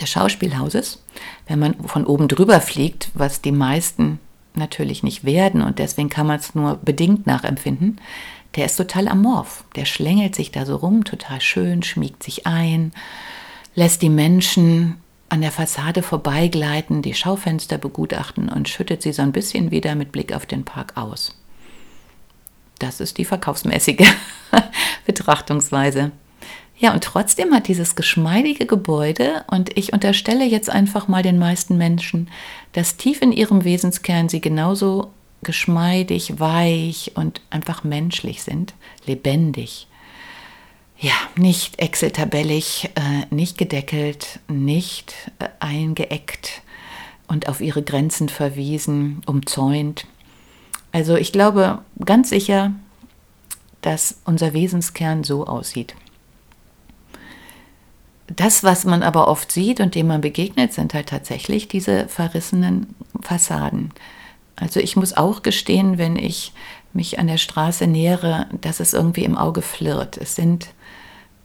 des 0.00 0.10
Schauspielhauses, 0.10 1.02
wenn 1.46 1.58
man 1.58 1.74
von 1.86 2.06
oben 2.06 2.28
drüber 2.28 2.60
fliegt, 2.60 3.10
was 3.14 3.40
die 3.40 3.52
meisten 3.52 4.20
natürlich 4.54 5.02
nicht 5.02 5.24
werden 5.24 5.62
und 5.62 5.78
deswegen 5.78 6.08
kann 6.08 6.26
man 6.26 6.38
es 6.38 6.54
nur 6.54 6.76
bedingt 6.76 7.26
nachempfinden, 7.26 8.00
der 8.56 8.66
ist 8.66 8.76
total 8.76 9.08
amorph. 9.08 9.64
Der 9.74 9.84
schlängelt 9.84 10.34
sich 10.34 10.50
da 10.50 10.64
so 10.64 10.76
rum, 10.76 11.04
total 11.04 11.40
schön, 11.40 11.82
schmiegt 11.82 12.22
sich 12.22 12.46
ein, 12.46 12.92
lässt 13.74 14.00
die 14.00 14.08
Menschen 14.08 14.96
an 15.28 15.40
der 15.42 15.52
Fassade 15.52 16.02
vorbeigleiten, 16.02 17.02
die 17.02 17.14
Schaufenster 17.14 17.78
begutachten 17.78 18.48
und 18.48 18.68
schüttet 18.68 19.02
sie 19.02 19.12
so 19.12 19.22
ein 19.22 19.32
bisschen 19.32 19.70
wieder 19.70 19.94
mit 19.94 20.12
Blick 20.12 20.32
auf 20.32 20.46
den 20.46 20.64
Park 20.64 20.96
aus. 20.96 21.34
Das 22.78 23.00
ist 23.00 23.18
die 23.18 23.24
verkaufsmäßige 23.24 24.06
Betrachtungsweise. 25.06 26.12
Ja, 26.78 26.92
und 26.92 27.02
trotzdem 27.02 27.54
hat 27.54 27.68
dieses 27.68 27.96
geschmeidige 27.96 28.66
Gebäude, 28.66 29.44
und 29.50 29.76
ich 29.78 29.94
unterstelle 29.94 30.44
jetzt 30.44 30.68
einfach 30.68 31.08
mal 31.08 31.22
den 31.22 31.38
meisten 31.38 31.78
Menschen, 31.78 32.28
dass 32.72 32.98
tief 32.98 33.22
in 33.22 33.32
ihrem 33.32 33.64
Wesenskern 33.64 34.28
sie 34.28 34.42
genauso 34.42 35.10
geschmeidig, 35.42 36.38
weich 36.38 37.12
und 37.14 37.40
einfach 37.48 37.82
menschlich 37.82 38.42
sind, 38.42 38.74
lebendig. 39.06 39.86
Ja, 40.98 41.12
nicht 41.36 41.78
Excel-tabellig, 41.78 42.90
äh, 42.94 43.34
nicht 43.34 43.58
gedeckelt, 43.58 44.40
nicht 44.48 45.14
äh, 45.38 45.48
eingeeckt 45.60 46.62
und 47.28 47.48
auf 47.48 47.60
ihre 47.60 47.82
Grenzen 47.82 48.28
verwiesen, 48.28 49.22
umzäunt. 49.26 50.06
Also 50.96 51.14
ich 51.16 51.30
glaube 51.30 51.80
ganz 52.02 52.30
sicher, 52.30 52.72
dass 53.82 54.20
unser 54.24 54.54
Wesenskern 54.54 55.24
so 55.24 55.46
aussieht. 55.46 55.94
Das, 58.28 58.64
was 58.64 58.86
man 58.86 59.02
aber 59.02 59.28
oft 59.28 59.52
sieht 59.52 59.80
und 59.80 59.94
dem 59.94 60.06
man 60.06 60.22
begegnet, 60.22 60.72
sind 60.72 60.94
halt 60.94 61.10
tatsächlich 61.10 61.68
diese 61.68 62.08
verrissenen 62.08 62.94
Fassaden. 63.20 63.92
Also 64.56 64.80
ich 64.80 64.96
muss 64.96 65.14
auch 65.14 65.42
gestehen, 65.42 65.98
wenn 65.98 66.16
ich 66.16 66.54
mich 66.94 67.18
an 67.18 67.26
der 67.26 67.36
Straße 67.36 67.86
nähere, 67.86 68.46
dass 68.62 68.80
es 68.80 68.94
irgendwie 68.94 69.24
im 69.24 69.36
Auge 69.36 69.60
flirrt. 69.60 70.16
Es 70.16 70.34
sind 70.34 70.68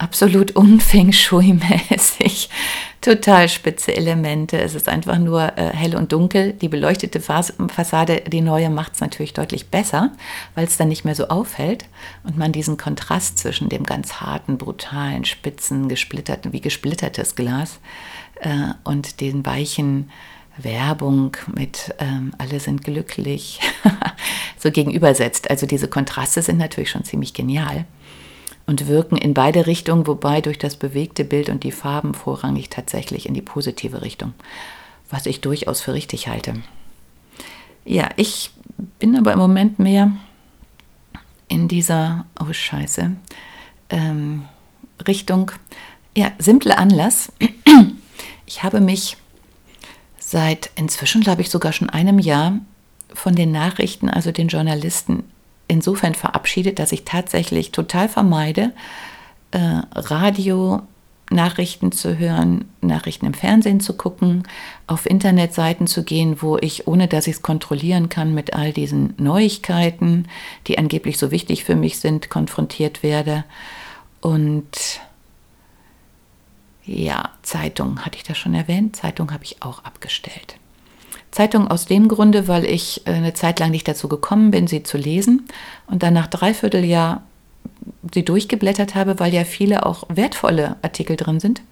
absolut 0.02 0.50
unfeng 0.56 1.12
shui-mäßig. 1.12 2.48
Total 3.00 3.48
spitze 3.48 3.96
Elemente. 3.96 4.60
Es 4.60 4.74
ist 4.74 4.88
einfach 4.88 5.18
nur 5.18 5.56
äh, 5.56 5.70
hell 5.72 5.96
und 5.96 6.12
dunkel. 6.12 6.52
Die 6.52 6.68
beleuchtete 6.68 7.20
Fas 7.20 7.52
Fassade, 7.68 8.22
die 8.26 8.40
neue, 8.40 8.68
macht 8.68 8.94
es 8.94 9.00
natürlich 9.00 9.32
deutlich 9.32 9.68
besser, 9.68 10.12
weil 10.54 10.66
es 10.66 10.76
dann 10.76 10.88
nicht 10.88 11.04
mehr 11.04 11.14
so 11.14 11.28
auffällt 11.28 11.86
und 12.24 12.36
man 12.36 12.52
diesen 12.52 12.76
Kontrast 12.76 13.38
zwischen 13.38 13.68
dem 13.68 13.84
ganz 13.84 14.14
harten, 14.14 14.58
brutalen, 14.58 15.24
spitzen, 15.24 15.88
gesplitterten, 15.88 16.52
wie 16.52 16.60
gesplittertes 16.60 17.34
Glas 17.34 17.78
äh, 18.40 18.74
und 18.84 19.20
den 19.20 19.46
weichen 19.46 20.10
Werbung 20.58 21.36
mit 21.54 21.94
ähm, 21.98 22.32
alle 22.38 22.60
sind 22.60 22.84
glücklich 22.84 23.60
so 24.58 24.70
gegenübersetzt. 24.70 25.50
Also 25.50 25.66
diese 25.66 25.88
Kontraste 25.88 26.42
sind 26.42 26.58
natürlich 26.58 26.90
schon 26.90 27.04
ziemlich 27.04 27.34
genial 27.34 27.86
und 28.66 28.86
wirken 28.86 29.16
in 29.16 29.34
beide 29.34 29.66
Richtungen, 29.66 30.06
wobei 30.06 30.40
durch 30.40 30.58
das 30.58 30.76
bewegte 30.76 31.24
Bild 31.24 31.48
und 31.48 31.64
die 31.64 31.72
Farben 31.72 32.14
vorrangig 32.14 32.68
tatsächlich 32.70 33.26
in 33.26 33.34
die 33.34 33.42
positive 33.42 34.02
Richtung, 34.02 34.34
was 35.10 35.26
ich 35.26 35.40
durchaus 35.40 35.80
für 35.80 35.94
richtig 35.94 36.28
halte. 36.28 36.54
Ja, 37.84 38.10
ich 38.16 38.50
bin 38.98 39.16
aber 39.16 39.32
im 39.32 39.38
Moment 39.38 39.78
mehr 39.78 40.12
in 41.48 41.68
dieser, 41.68 42.26
oh 42.40 42.52
Scheiße, 42.52 43.12
ähm, 43.90 44.44
Richtung, 45.06 45.50
ja, 46.16 46.32
simple 46.38 46.78
Anlass. 46.78 47.32
Ich 48.46 48.62
habe 48.62 48.80
mich 48.80 49.16
seit 50.18 50.70
inzwischen, 50.76 51.20
glaube 51.20 51.42
ich, 51.42 51.50
sogar 51.50 51.72
schon 51.72 51.90
einem 51.90 52.18
Jahr 52.18 52.58
von 53.12 53.34
den 53.34 53.52
Nachrichten, 53.52 54.08
also 54.08 54.30
den 54.32 54.48
Journalisten 54.48 55.24
insofern 55.72 56.14
verabschiedet, 56.14 56.78
dass 56.78 56.92
ich 56.92 57.04
tatsächlich 57.04 57.72
total 57.72 58.08
vermeide, 58.08 58.72
äh, 59.50 59.80
Radio 59.94 60.82
Nachrichten 61.30 61.92
zu 61.92 62.18
hören, 62.18 62.66
Nachrichten 62.82 63.26
im 63.26 63.34
Fernsehen 63.34 63.80
zu 63.80 63.96
gucken, 63.96 64.44
auf 64.86 65.06
Internetseiten 65.06 65.86
zu 65.86 66.04
gehen, 66.04 66.42
wo 66.42 66.58
ich, 66.58 66.86
ohne 66.86 67.08
dass 67.08 67.26
ich 67.26 67.36
es 67.36 67.42
kontrollieren 67.42 68.10
kann, 68.10 68.34
mit 68.34 68.52
all 68.54 68.72
diesen 68.72 69.14
Neuigkeiten, 69.16 70.28
die 70.66 70.78
angeblich 70.78 71.18
so 71.18 71.30
wichtig 71.30 71.64
für 71.64 71.74
mich 71.74 71.98
sind, 71.98 72.28
konfrontiert 72.28 73.02
werde. 73.02 73.44
Und 74.20 75.00
ja, 76.84 77.30
Zeitung 77.42 78.04
hatte 78.04 78.18
ich 78.18 78.24
das 78.24 78.36
schon 78.36 78.54
erwähnt, 78.54 78.96
Zeitung 78.96 79.32
habe 79.32 79.44
ich 79.44 79.62
auch 79.62 79.84
abgestellt. 79.84 80.56
Zeitung 81.32 81.66
aus 81.66 81.86
dem 81.86 82.06
Grunde, 82.06 82.46
weil 82.46 82.64
ich 82.64 83.06
äh, 83.06 83.12
eine 83.12 83.34
Zeit 83.34 83.58
lang 83.58 83.72
nicht 83.72 83.88
dazu 83.88 84.06
gekommen 84.08 84.52
bin, 84.52 84.68
sie 84.68 84.84
zu 84.84 84.96
lesen 84.96 85.48
und 85.88 86.04
dann 86.04 86.14
nach 86.14 86.28
dreiviertel 86.28 86.84
Jahr 86.84 87.22
sie 88.14 88.24
durchgeblättert 88.24 88.94
habe, 88.94 89.18
weil 89.18 89.34
ja 89.34 89.44
viele 89.44 89.84
auch 89.86 90.04
wertvolle 90.08 90.76
Artikel 90.82 91.16
drin 91.16 91.40
sind. 91.40 91.62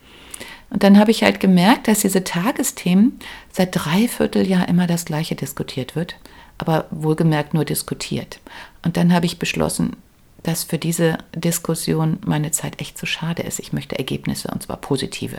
Und 0.71 0.83
dann 0.83 0.99
habe 0.99 1.11
ich 1.11 1.23
halt 1.23 1.40
gemerkt, 1.40 1.88
dass 1.88 2.00
diese 2.00 2.25
Tagesthemen 2.25 3.19
seit 3.52 3.75
dreiviertel 3.75 4.47
Jahr 4.47 4.69
immer 4.69 4.87
das 4.87 5.05
gleiche 5.05 5.35
diskutiert 5.35 5.97
wird, 5.97 6.17
aber 6.59 6.87
wohlgemerkt 6.90 7.55
nur 7.55 7.64
diskutiert. 7.64 8.40
Und 8.83 8.97
dann 8.97 9.12
habe 9.12 9.26
ich 9.26 9.38
beschlossen, 9.38 9.97
dass 10.43 10.64
für 10.64 10.79
diese 10.79 11.19
Diskussion 11.35 12.19
meine 12.25 12.50
Zeit 12.50 12.81
echt 12.81 12.97
zu 12.97 13.05
schade 13.05 13.43
ist. 13.43 13.59
Ich 13.59 13.73
möchte 13.73 13.99
Ergebnisse 13.99 14.49
und 14.49 14.62
zwar 14.62 14.79
positive. 14.79 15.38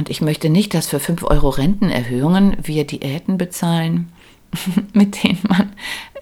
Und 0.00 0.08
ich 0.08 0.22
möchte 0.22 0.48
nicht, 0.48 0.72
dass 0.72 0.86
für 0.86 0.98
5 0.98 1.24
Euro 1.24 1.50
Rentenerhöhungen 1.50 2.56
wir 2.62 2.86
Diäten 2.86 3.36
bezahlen, 3.36 4.10
mit 4.94 5.22
denen 5.22 5.40
man 5.46 5.72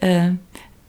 äh, 0.00 0.32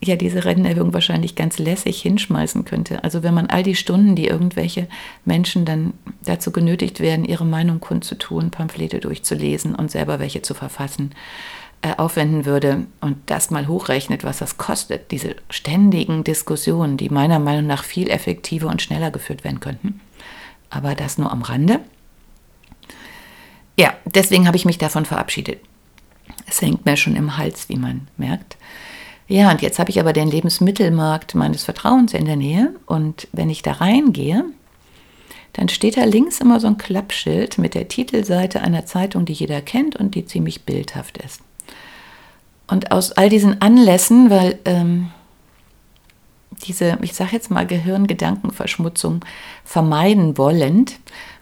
ja 0.04 0.16
diese 0.16 0.44
Rentenerhöhung 0.44 0.92
wahrscheinlich 0.92 1.36
ganz 1.36 1.60
lässig 1.60 2.02
hinschmeißen 2.02 2.64
könnte. 2.64 3.04
Also 3.04 3.22
wenn 3.22 3.32
man 3.32 3.46
all 3.46 3.62
die 3.62 3.76
Stunden, 3.76 4.16
die 4.16 4.26
irgendwelche 4.26 4.88
Menschen 5.24 5.64
dann 5.64 5.92
dazu 6.24 6.50
genötigt 6.50 6.98
werden, 6.98 7.24
ihre 7.24 7.44
Meinung 7.44 7.78
kundzutun, 7.78 8.50
Pamphlete 8.50 8.98
durchzulesen 8.98 9.76
und 9.76 9.92
selber 9.92 10.18
welche 10.18 10.42
zu 10.42 10.54
verfassen, 10.54 11.12
äh, 11.82 11.94
aufwenden 11.96 12.44
würde 12.44 12.86
und 13.00 13.18
das 13.26 13.52
mal 13.52 13.68
hochrechnet, 13.68 14.24
was 14.24 14.38
das 14.38 14.58
kostet, 14.58 15.12
diese 15.12 15.36
ständigen 15.48 16.24
Diskussionen, 16.24 16.96
die 16.96 17.08
meiner 17.08 17.38
Meinung 17.38 17.68
nach 17.68 17.84
viel 17.84 18.10
effektiver 18.10 18.66
und 18.66 18.82
schneller 18.82 19.12
geführt 19.12 19.44
werden 19.44 19.60
könnten. 19.60 20.00
Aber 20.70 20.96
das 20.96 21.18
nur 21.18 21.30
am 21.30 21.42
Rande. 21.42 21.78
Ja, 23.80 23.94
deswegen 24.04 24.46
habe 24.46 24.58
ich 24.58 24.66
mich 24.66 24.76
davon 24.76 25.06
verabschiedet. 25.06 25.58
Es 26.46 26.60
hängt 26.60 26.84
mir 26.84 26.98
schon 26.98 27.16
im 27.16 27.38
Hals, 27.38 27.70
wie 27.70 27.76
man 27.76 28.08
merkt. 28.18 28.58
Ja, 29.26 29.50
und 29.50 29.62
jetzt 29.62 29.78
habe 29.78 29.88
ich 29.88 29.98
aber 29.98 30.12
den 30.12 30.30
Lebensmittelmarkt 30.30 31.34
meines 31.34 31.64
Vertrauens 31.64 32.12
in 32.12 32.26
der 32.26 32.36
Nähe. 32.36 32.74
Und 32.84 33.26
wenn 33.32 33.48
ich 33.48 33.62
da 33.62 33.72
reingehe, 33.72 34.44
dann 35.54 35.70
steht 35.70 35.96
da 35.96 36.04
links 36.04 36.42
immer 36.42 36.60
so 36.60 36.66
ein 36.66 36.76
Klappschild 36.76 37.56
mit 37.56 37.72
der 37.72 37.88
Titelseite 37.88 38.60
einer 38.60 38.84
Zeitung, 38.84 39.24
die 39.24 39.32
jeder 39.32 39.62
kennt 39.62 39.96
und 39.96 40.14
die 40.14 40.26
ziemlich 40.26 40.64
bildhaft 40.64 41.16
ist. 41.16 41.40
Und 42.66 42.92
aus 42.92 43.12
all 43.12 43.30
diesen 43.30 43.62
Anlässen, 43.62 44.28
weil 44.28 44.58
ähm, 44.66 45.10
diese, 46.66 46.98
ich 47.00 47.14
sage 47.14 47.30
jetzt 47.32 47.50
mal, 47.50 47.66
Gehirngedankenverschmutzung 47.66 49.24
vermeiden 49.64 50.36
wollend, 50.36 51.00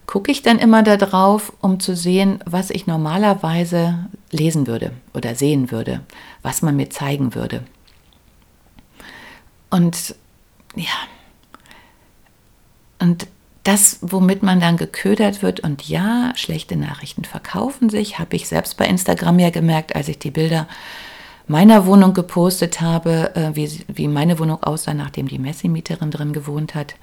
gucke 0.09 0.31
ich 0.31 0.41
dann 0.41 0.57
immer 0.57 0.81
darauf, 0.81 1.53
um 1.61 1.79
zu 1.79 1.95
sehen, 1.95 2.39
was 2.43 2.71
ich 2.71 2.87
normalerweise 2.87 4.07
lesen 4.31 4.65
würde 4.65 4.91
oder 5.13 5.35
sehen 5.35 5.69
würde, 5.69 6.01
was 6.41 6.63
man 6.63 6.75
mir 6.75 6.89
zeigen 6.89 7.35
würde. 7.35 7.61
Und 9.69 10.15
ja, 10.75 10.87
und 12.97 13.27
das, 13.61 13.99
womit 14.01 14.41
man 14.41 14.59
dann 14.59 14.77
geködert 14.77 15.43
wird, 15.43 15.59
und 15.59 15.87
ja, 15.87 16.31
schlechte 16.33 16.75
Nachrichten 16.75 17.23
verkaufen 17.23 17.91
sich, 17.91 18.17
habe 18.17 18.35
ich 18.35 18.47
selbst 18.47 18.77
bei 18.77 18.87
Instagram 18.87 19.37
ja 19.37 19.51
gemerkt, 19.51 19.95
als 19.95 20.07
ich 20.07 20.17
die 20.17 20.31
Bilder 20.31 20.67
meiner 21.45 21.85
Wohnung 21.85 22.15
gepostet 22.15 22.81
habe, 22.81 23.35
äh, 23.35 23.55
wie, 23.55 23.85
wie 23.87 24.07
meine 24.07 24.39
Wohnung 24.39 24.63
aussah, 24.63 24.95
nachdem 24.95 25.27
die 25.27 25.37
Messi-Mieterin 25.37 26.09
drin 26.09 26.33
gewohnt 26.33 26.73
hat. 26.73 26.95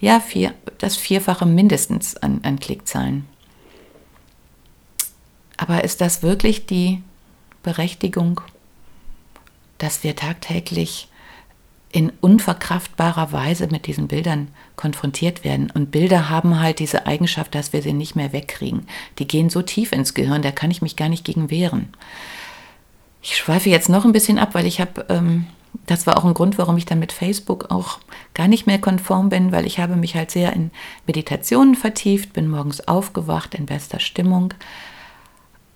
Ja, 0.00 0.20
vier, 0.20 0.54
das 0.78 0.96
Vierfache 0.96 1.46
mindestens 1.46 2.16
an, 2.16 2.40
an 2.42 2.58
Klickzahlen. 2.58 3.26
Aber 5.56 5.84
ist 5.84 6.00
das 6.00 6.22
wirklich 6.22 6.66
die 6.66 7.02
Berechtigung, 7.62 8.40
dass 9.78 10.04
wir 10.04 10.16
tagtäglich 10.16 11.08
in 11.94 12.12
unverkraftbarer 12.20 13.30
Weise 13.30 13.68
mit 13.68 13.86
diesen 13.86 14.08
Bildern 14.08 14.48
konfrontiert 14.74 15.44
werden. 15.44 15.70
Und 15.70 15.92
Bilder 15.92 16.28
haben 16.28 16.58
halt 16.58 16.80
diese 16.80 17.06
Eigenschaft, 17.06 17.54
dass 17.54 17.72
wir 17.72 17.82
sie 17.82 17.92
nicht 17.92 18.16
mehr 18.16 18.32
wegkriegen. 18.32 18.88
Die 19.20 19.28
gehen 19.28 19.48
so 19.48 19.62
tief 19.62 19.92
ins 19.92 20.12
Gehirn, 20.12 20.42
da 20.42 20.50
kann 20.50 20.72
ich 20.72 20.82
mich 20.82 20.96
gar 20.96 21.08
nicht 21.08 21.24
gegen 21.24 21.52
wehren. 21.52 21.90
Ich 23.22 23.36
schweife 23.36 23.70
jetzt 23.70 23.88
noch 23.88 24.04
ein 24.04 24.10
bisschen 24.12 24.40
ab, 24.40 24.54
weil 24.54 24.66
ich 24.66 24.80
habe, 24.80 25.06
ähm, 25.08 25.46
das 25.86 26.06
war 26.06 26.16
auch 26.16 26.24
ein 26.24 26.34
Grund, 26.34 26.58
warum 26.58 26.76
ich 26.76 26.86
dann 26.86 26.98
mit 26.98 27.12
Facebook 27.12 27.70
auch 27.70 27.98
gar 28.32 28.48
nicht 28.48 28.66
mehr 28.66 28.80
konform 28.80 29.28
bin, 29.28 29.52
weil 29.52 29.66
ich 29.66 29.78
habe 29.78 29.96
mich 29.96 30.14
halt 30.14 30.30
sehr 30.30 30.52
in 30.52 30.70
Meditationen 31.06 31.74
vertieft, 31.74 32.32
bin 32.32 32.48
morgens 32.48 32.86
aufgewacht 32.86 33.54
in 33.54 33.66
bester 33.66 34.00
Stimmung. 34.00 34.54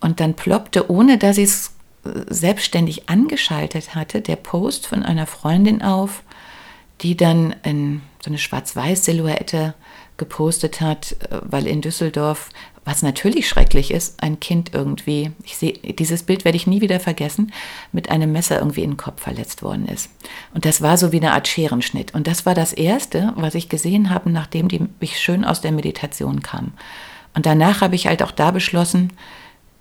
Und 0.01 0.21
dann 0.21 0.35
ploppte, 0.35 0.91
ohne 0.91 1.19
dass 1.19 1.39
ich 1.39 1.45
es 1.45 1.73
selbstständig 2.29 3.09
angeschaltet 3.09 3.95
hatte, 3.95 4.21
der 4.21 4.37
Post 4.37 4.87
von 4.87 5.03
einer 5.03 5.27
Freundin 5.27 5.83
auf, 5.83 6.23
die 7.01 7.17
dann 7.17 7.55
in 7.63 8.01
so 8.23 8.31
eine 8.31 8.39
Schwarz-Weiß-Silhouette 8.39 9.75
gepostet 10.19 10.81
hat, 10.81 11.13
äh, 11.31 11.41
weil 11.43 11.67
in 11.67 11.81
Düsseldorf, 11.81 12.51
was 12.85 13.03
natürlich 13.03 13.49
schrecklich 13.49 13.91
ist, 13.91 14.23
ein 14.23 14.41
Kind 14.41 14.75
irgendwie, 14.75 15.33
ich 15.45 15.57
sehe, 15.57 15.73
dieses 15.73 16.23
Bild 16.23 16.45
werde 16.45 16.57
ich 16.57 16.67
nie 16.67 16.81
wieder 16.81 17.01
vergessen, 17.01 17.53
mit 17.93 18.11
einem 18.11 18.33
Messer 18.33 18.59
irgendwie 18.59 18.83
in 18.83 18.93
den 18.93 18.97
Kopf 18.97 19.23
verletzt 19.23 19.63
worden 19.63 19.87
ist. 19.87 20.11
Und 20.55 20.65
das 20.65 20.83
war 20.83 20.97
so 20.97 21.13
wie 21.13 21.19
eine 21.19 21.33
Art 21.33 21.49
Scherenschnitt. 21.49 22.15
Und 22.15 22.27
das 22.27 22.47
war 22.47 22.55
das 22.55 22.73
Erste, 22.73 23.33
was 23.37 23.55
ich 23.55 23.69
gesehen 23.69 24.11
habe, 24.11 24.31
nachdem 24.31 24.69
die, 24.69 24.87
ich 25.01 25.19
schön 25.21 25.45
aus 25.45 25.61
der 25.61 25.73
Meditation 25.73 26.43
kam. 26.43 26.73
Und 27.35 27.47
danach 27.47 27.81
habe 27.83 27.95
ich 27.95 28.07
halt 28.07 28.23
auch 28.23 28.33
da 28.33 28.51
beschlossen, 28.51 29.13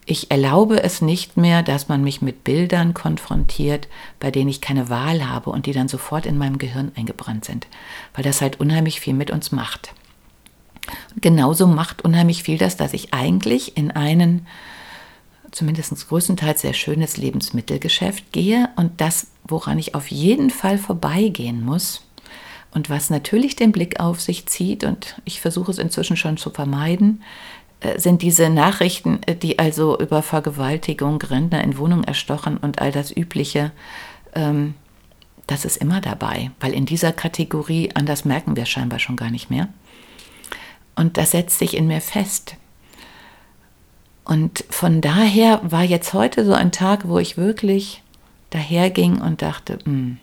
ich 0.10 0.32
erlaube 0.32 0.82
es 0.82 1.02
nicht 1.02 1.36
mehr, 1.36 1.64
dass 1.64 1.90
man 1.90 2.02
mich 2.02 2.22
mit 2.22 2.46
Bildern 2.46 2.94
konfrontiert, 2.94 3.90
bei 4.22 4.32
denen 4.32 4.50
ich 4.50 4.62
keine 4.62 4.90
Wahl 4.90 5.30
habe 5.30 5.50
und 5.50 5.66
die 5.66 5.74
dann 5.74 5.90
sofort 5.90 6.26
in 6.26 6.38
meinem 6.38 6.58
Gehirn 6.58 6.94
eingebrannt 6.96 7.44
sind, 7.44 7.68
weil 8.14 8.24
das 8.24 8.42
halt 8.42 8.60
unheimlich 8.62 9.02
viel 9.02 9.14
mit 9.14 9.32
uns 9.32 9.52
macht. 9.52 9.94
Genauso 11.20 11.68
macht 11.68 12.04
unheimlich 12.04 12.44
viel 12.44 12.58
das, 12.58 12.78
dass 12.78 12.94
ich 12.94 13.14
eigentlich 13.14 13.78
in 13.78 13.92
einen 13.92 14.46
zumindest 15.52 16.08
größtenteils 16.08 16.62
sehr 16.62 16.74
schönes 16.74 17.18
Lebensmittelgeschäft 17.18 18.32
gehe 18.32 18.70
und 18.76 19.00
das, 19.02 19.28
woran 19.48 19.80
ich 19.80 19.96
auf 19.96 20.12
jeden 20.12 20.50
Fall 20.50 20.78
vorbeigehen 20.78 21.64
muss, 21.64 22.08
und 22.78 22.90
was 22.90 23.10
natürlich 23.10 23.56
den 23.56 23.72
Blick 23.72 24.00
auf 24.00 24.22
sich 24.22 24.46
zieht, 24.46 24.84
und 24.84 25.20
ich 25.26 25.42
versuche 25.42 25.72
es 25.72 25.80
inzwischen 25.80 26.18
schon 26.18 26.38
zu 26.38 26.50
vermeiden, 26.50 27.24
äh, 27.80 28.00
sind 28.00 28.22
diese 28.22 28.50
Nachrichten, 28.50 29.20
äh, 29.26 29.36
die 29.36 29.58
also 29.58 29.98
über 29.98 30.22
Vergewaltigung, 30.22 31.22
Rentner 31.22 31.64
in 31.64 31.78
Wohnungen 31.78 32.04
erstochen 32.04 32.58
und 32.58 32.80
all 32.80 32.92
das 32.92 33.16
Übliche, 33.16 33.72
ähm, 34.36 34.76
das 35.48 35.66
ist 35.66 35.78
immer 35.78 36.02
dabei, 36.02 36.52
weil 36.60 36.74
in 36.74 36.86
dieser 36.86 37.14
Kategorie, 37.14 37.90
anders 37.94 38.26
merken 38.26 38.56
wir 38.56 38.66
scheinbar 38.66 39.00
schon 39.00 39.16
gar 39.16 39.32
nicht 39.32 39.50
mehr. 39.50 39.70
Und 40.98 41.18
das 41.18 41.32
setzt 41.32 41.60
sich 41.60 41.78
in 41.78 41.88
mir 41.88 42.02
fest. 42.02 42.56
Und 44.26 44.66
von 44.70 45.00
daher 45.00 45.62
war 45.64 45.84
jetzt 45.84 46.14
heute 46.14 46.44
so 46.44 46.54
ein 46.54 46.74
Tag, 46.74 47.08
wo 47.08 47.20
ich 47.20 47.38
wirklich 47.38 48.04
daherging 48.50 49.22
und 49.22 49.42
dachte, 49.42 49.80
hm, 49.86 50.18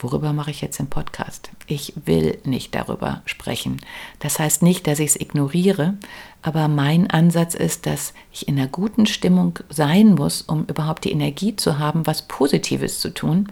worüber 0.00 0.32
mache 0.32 0.50
ich 0.50 0.62
jetzt 0.62 0.78
den 0.78 0.88
Podcast? 0.88 1.50
Ich 1.66 1.92
will 2.04 2.38
nicht 2.44 2.74
darüber 2.74 3.22
sprechen. 3.26 3.76
Das 4.18 4.38
heißt 4.38 4.62
nicht, 4.62 4.86
dass 4.86 4.98
ich 4.98 5.10
es 5.10 5.20
ignoriere, 5.20 5.94
aber 6.42 6.66
mein 6.66 7.10
Ansatz 7.10 7.54
ist, 7.54 7.86
dass 7.86 8.14
ich 8.32 8.48
in 8.48 8.58
einer 8.58 8.66
guten 8.66 9.06
Stimmung 9.06 9.58
sein 9.68 10.14
muss, 10.14 10.42
um 10.42 10.64
überhaupt 10.64 11.04
die 11.04 11.12
Energie 11.12 11.54
zu 11.54 11.78
haben, 11.78 12.06
was 12.06 12.22
Positives 12.22 12.98
zu 13.00 13.12
tun 13.12 13.48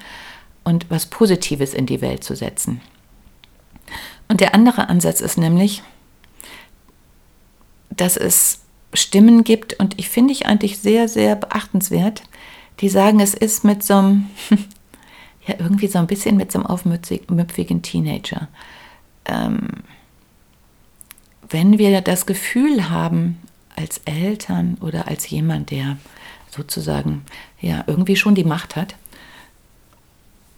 und 0.64 0.90
was 0.90 1.06
Positives 1.06 1.74
in 1.74 1.86
die 1.86 2.00
Welt 2.00 2.24
zu 2.24 2.34
setzen. 2.34 2.80
Und 4.28 4.40
der 4.40 4.54
andere 4.54 4.88
Ansatz 4.88 5.20
ist 5.20 5.38
nämlich, 5.38 5.82
dass 8.00 8.16
es 8.16 8.60
Stimmen 8.94 9.44
gibt, 9.44 9.78
und 9.78 9.98
ich 9.98 10.08
finde 10.08 10.32
ich 10.32 10.46
eigentlich 10.46 10.78
sehr, 10.78 11.08
sehr 11.08 11.36
beachtenswert, 11.36 12.22
die 12.80 12.88
sagen, 12.88 13.20
es 13.20 13.34
ist 13.34 13.64
mit 13.64 13.82
so 13.82 13.94
einem 13.94 14.30
ja 15.46 15.54
irgendwie 15.58 15.88
so 15.88 15.98
ein 15.98 16.06
bisschen 16.06 16.36
mit 16.36 16.52
so 16.52 16.58
einem 16.58 16.66
aufmüpfigen 16.66 17.82
Teenager. 17.82 18.48
Ähm, 19.24 19.68
wenn 21.50 21.78
wir 21.78 22.00
das 22.00 22.26
Gefühl 22.26 22.90
haben, 22.90 23.38
als 23.76 23.98
Eltern 24.04 24.76
oder 24.80 25.08
als 25.08 25.30
jemand, 25.30 25.70
der 25.70 25.98
sozusagen 26.50 27.24
ja 27.60 27.84
irgendwie 27.86 28.16
schon 28.16 28.34
die 28.34 28.44
Macht 28.44 28.76
hat, 28.76 28.96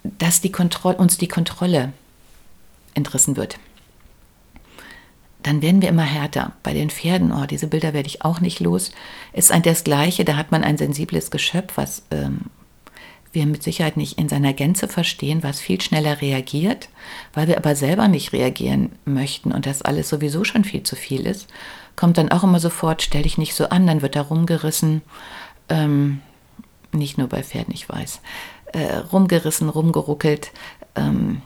dass 0.02 0.40
die 0.40 0.52
uns 0.52 1.18
die 1.18 1.28
Kontrolle 1.28 1.92
entrissen 2.94 3.36
wird, 3.36 3.58
dann 5.42 5.62
werden 5.62 5.82
wir 5.82 5.88
immer 5.88 6.02
härter. 6.02 6.52
Bei 6.62 6.74
den 6.74 6.90
Pferden, 6.90 7.32
oh, 7.32 7.46
diese 7.46 7.66
Bilder 7.66 7.92
werde 7.92 8.08
ich 8.08 8.24
auch 8.24 8.40
nicht 8.40 8.60
los, 8.60 8.92
ist 9.32 9.52
ein 9.52 9.62
das 9.62 9.84
Gleiche. 9.84 10.24
Da 10.24 10.36
hat 10.36 10.52
man 10.52 10.64
ein 10.64 10.78
sensibles 10.78 11.30
Geschöpf, 11.30 11.76
was 11.76 12.02
ähm, 12.10 12.46
wir 13.32 13.46
mit 13.46 13.62
Sicherheit 13.62 13.96
nicht 13.96 14.18
in 14.18 14.28
seiner 14.28 14.52
Gänze 14.52 14.88
verstehen, 14.88 15.42
was 15.42 15.60
viel 15.60 15.80
schneller 15.80 16.20
reagiert, 16.20 16.88
weil 17.32 17.48
wir 17.48 17.56
aber 17.56 17.76
selber 17.76 18.08
nicht 18.08 18.32
reagieren 18.32 18.92
möchten 19.04 19.52
und 19.52 19.66
das 19.66 19.82
alles 19.82 20.08
sowieso 20.08 20.44
schon 20.44 20.64
viel 20.64 20.82
zu 20.82 20.96
viel 20.96 21.26
ist, 21.26 21.48
kommt 21.96 22.18
dann 22.18 22.32
auch 22.32 22.42
immer 22.42 22.60
sofort, 22.60 23.02
stell 23.02 23.22
dich 23.22 23.38
nicht 23.38 23.54
so 23.54 23.68
an, 23.68 23.86
dann 23.86 24.02
wird 24.02 24.16
da 24.16 24.22
rumgerissen, 24.22 25.02
ähm, 25.68 26.20
nicht 26.92 27.18
nur 27.18 27.28
bei 27.28 27.42
Pferden, 27.42 27.72
ich 27.72 27.88
weiß, 27.88 28.20
äh, 28.72 28.96
rumgerissen, 28.96 29.68
rumgeruckelt, 29.68 30.50
ähm, 30.96 31.42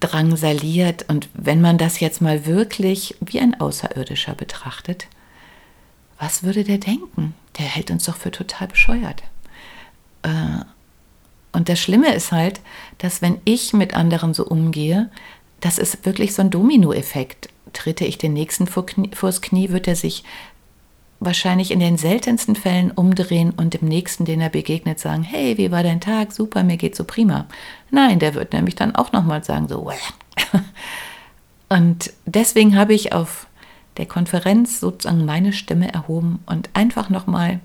drangsaliert 0.00 1.08
und 1.08 1.28
wenn 1.34 1.60
man 1.60 1.78
das 1.78 2.00
jetzt 2.00 2.20
mal 2.20 2.46
wirklich 2.46 3.16
wie 3.20 3.40
ein 3.40 3.60
Außerirdischer 3.60 4.34
betrachtet, 4.34 5.08
was 6.18 6.42
würde 6.42 6.64
der 6.64 6.78
denken? 6.78 7.34
Der 7.58 7.66
hält 7.66 7.90
uns 7.90 8.04
doch 8.04 8.16
für 8.16 8.30
total 8.30 8.68
bescheuert. 8.68 9.22
Äh, 10.22 10.64
und 11.52 11.68
das 11.68 11.78
Schlimme 11.78 12.14
ist 12.14 12.32
halt, 12.32 12.60
dass 12.98 13.22
wenn 13.22 13.40
ich 13.44 13.72
mit 13.72 13.94
anderen 13.94 14.34
so 14.34 14.46
umgehe, 14.46 15.10
das 15.60 15.78
ist 15.78 16.04
wirklich 16.04 16.34
so 16.34 16.42
ein 16.42 16.50
Dominoeffekt. 16.50 17.48
Tritte 17.72 18.04
ich 18.04 18.18
den 18.18 18.32
nächsten 18.32 18.66
vors 18.66 19.40
Knie, 19.40 19.70
wird 19.70 19.88
er 19.88 19.96
sich 19.96 20.24
wahrscheinlich 21.24 21.70
in 21.70 21.80
den 21.80 21.96
seltensten 21.96 22.56
Fällen 22.56 22.90
umdrehen 22.90 23.52
und 23.56 23.74
dem 23.74 23.88
nächsten, 23.88 24.24
den 24.24 24.40
er 24.40 24.50
begegnet, 24.50 24.98
sagen: 24.98 25.22
Hey, 25.22 25.58
wie 25.58 25.70
war 25.70 25.82
dein 25.82 26.00
Tag? 26.00 26.32
Super, 26.32 26.62
mir 26.62 26.76
geht's 26.76 26.98
so 26.98 27.04
prima. 27.04 27.46
Nein, 27.90 28.18
der 28.18 28.34
wird 28.34 28.52
nämlich 28.52 28.74
dann 28.74 28.94
auch 28.94 29.12
nochmal 29.12 29.44
sagen: 29.44 29.68
So, 29.68 29.90
und 31.68 32.12
deswegen 32.26 32.76
habe 32.76 32.94
ich 32.94 33.12
auf 33.12 33.46
der 33.96 34.06
Konferenz 34.06 34.80
sozusagen 34.80 35.24
meine 35.24 35.52
Stimme 35.52 35.92
erhoben 35.92 36.40
und 36.46 36.68
einfach 36.74 37.10
nochmal 37.10 37.60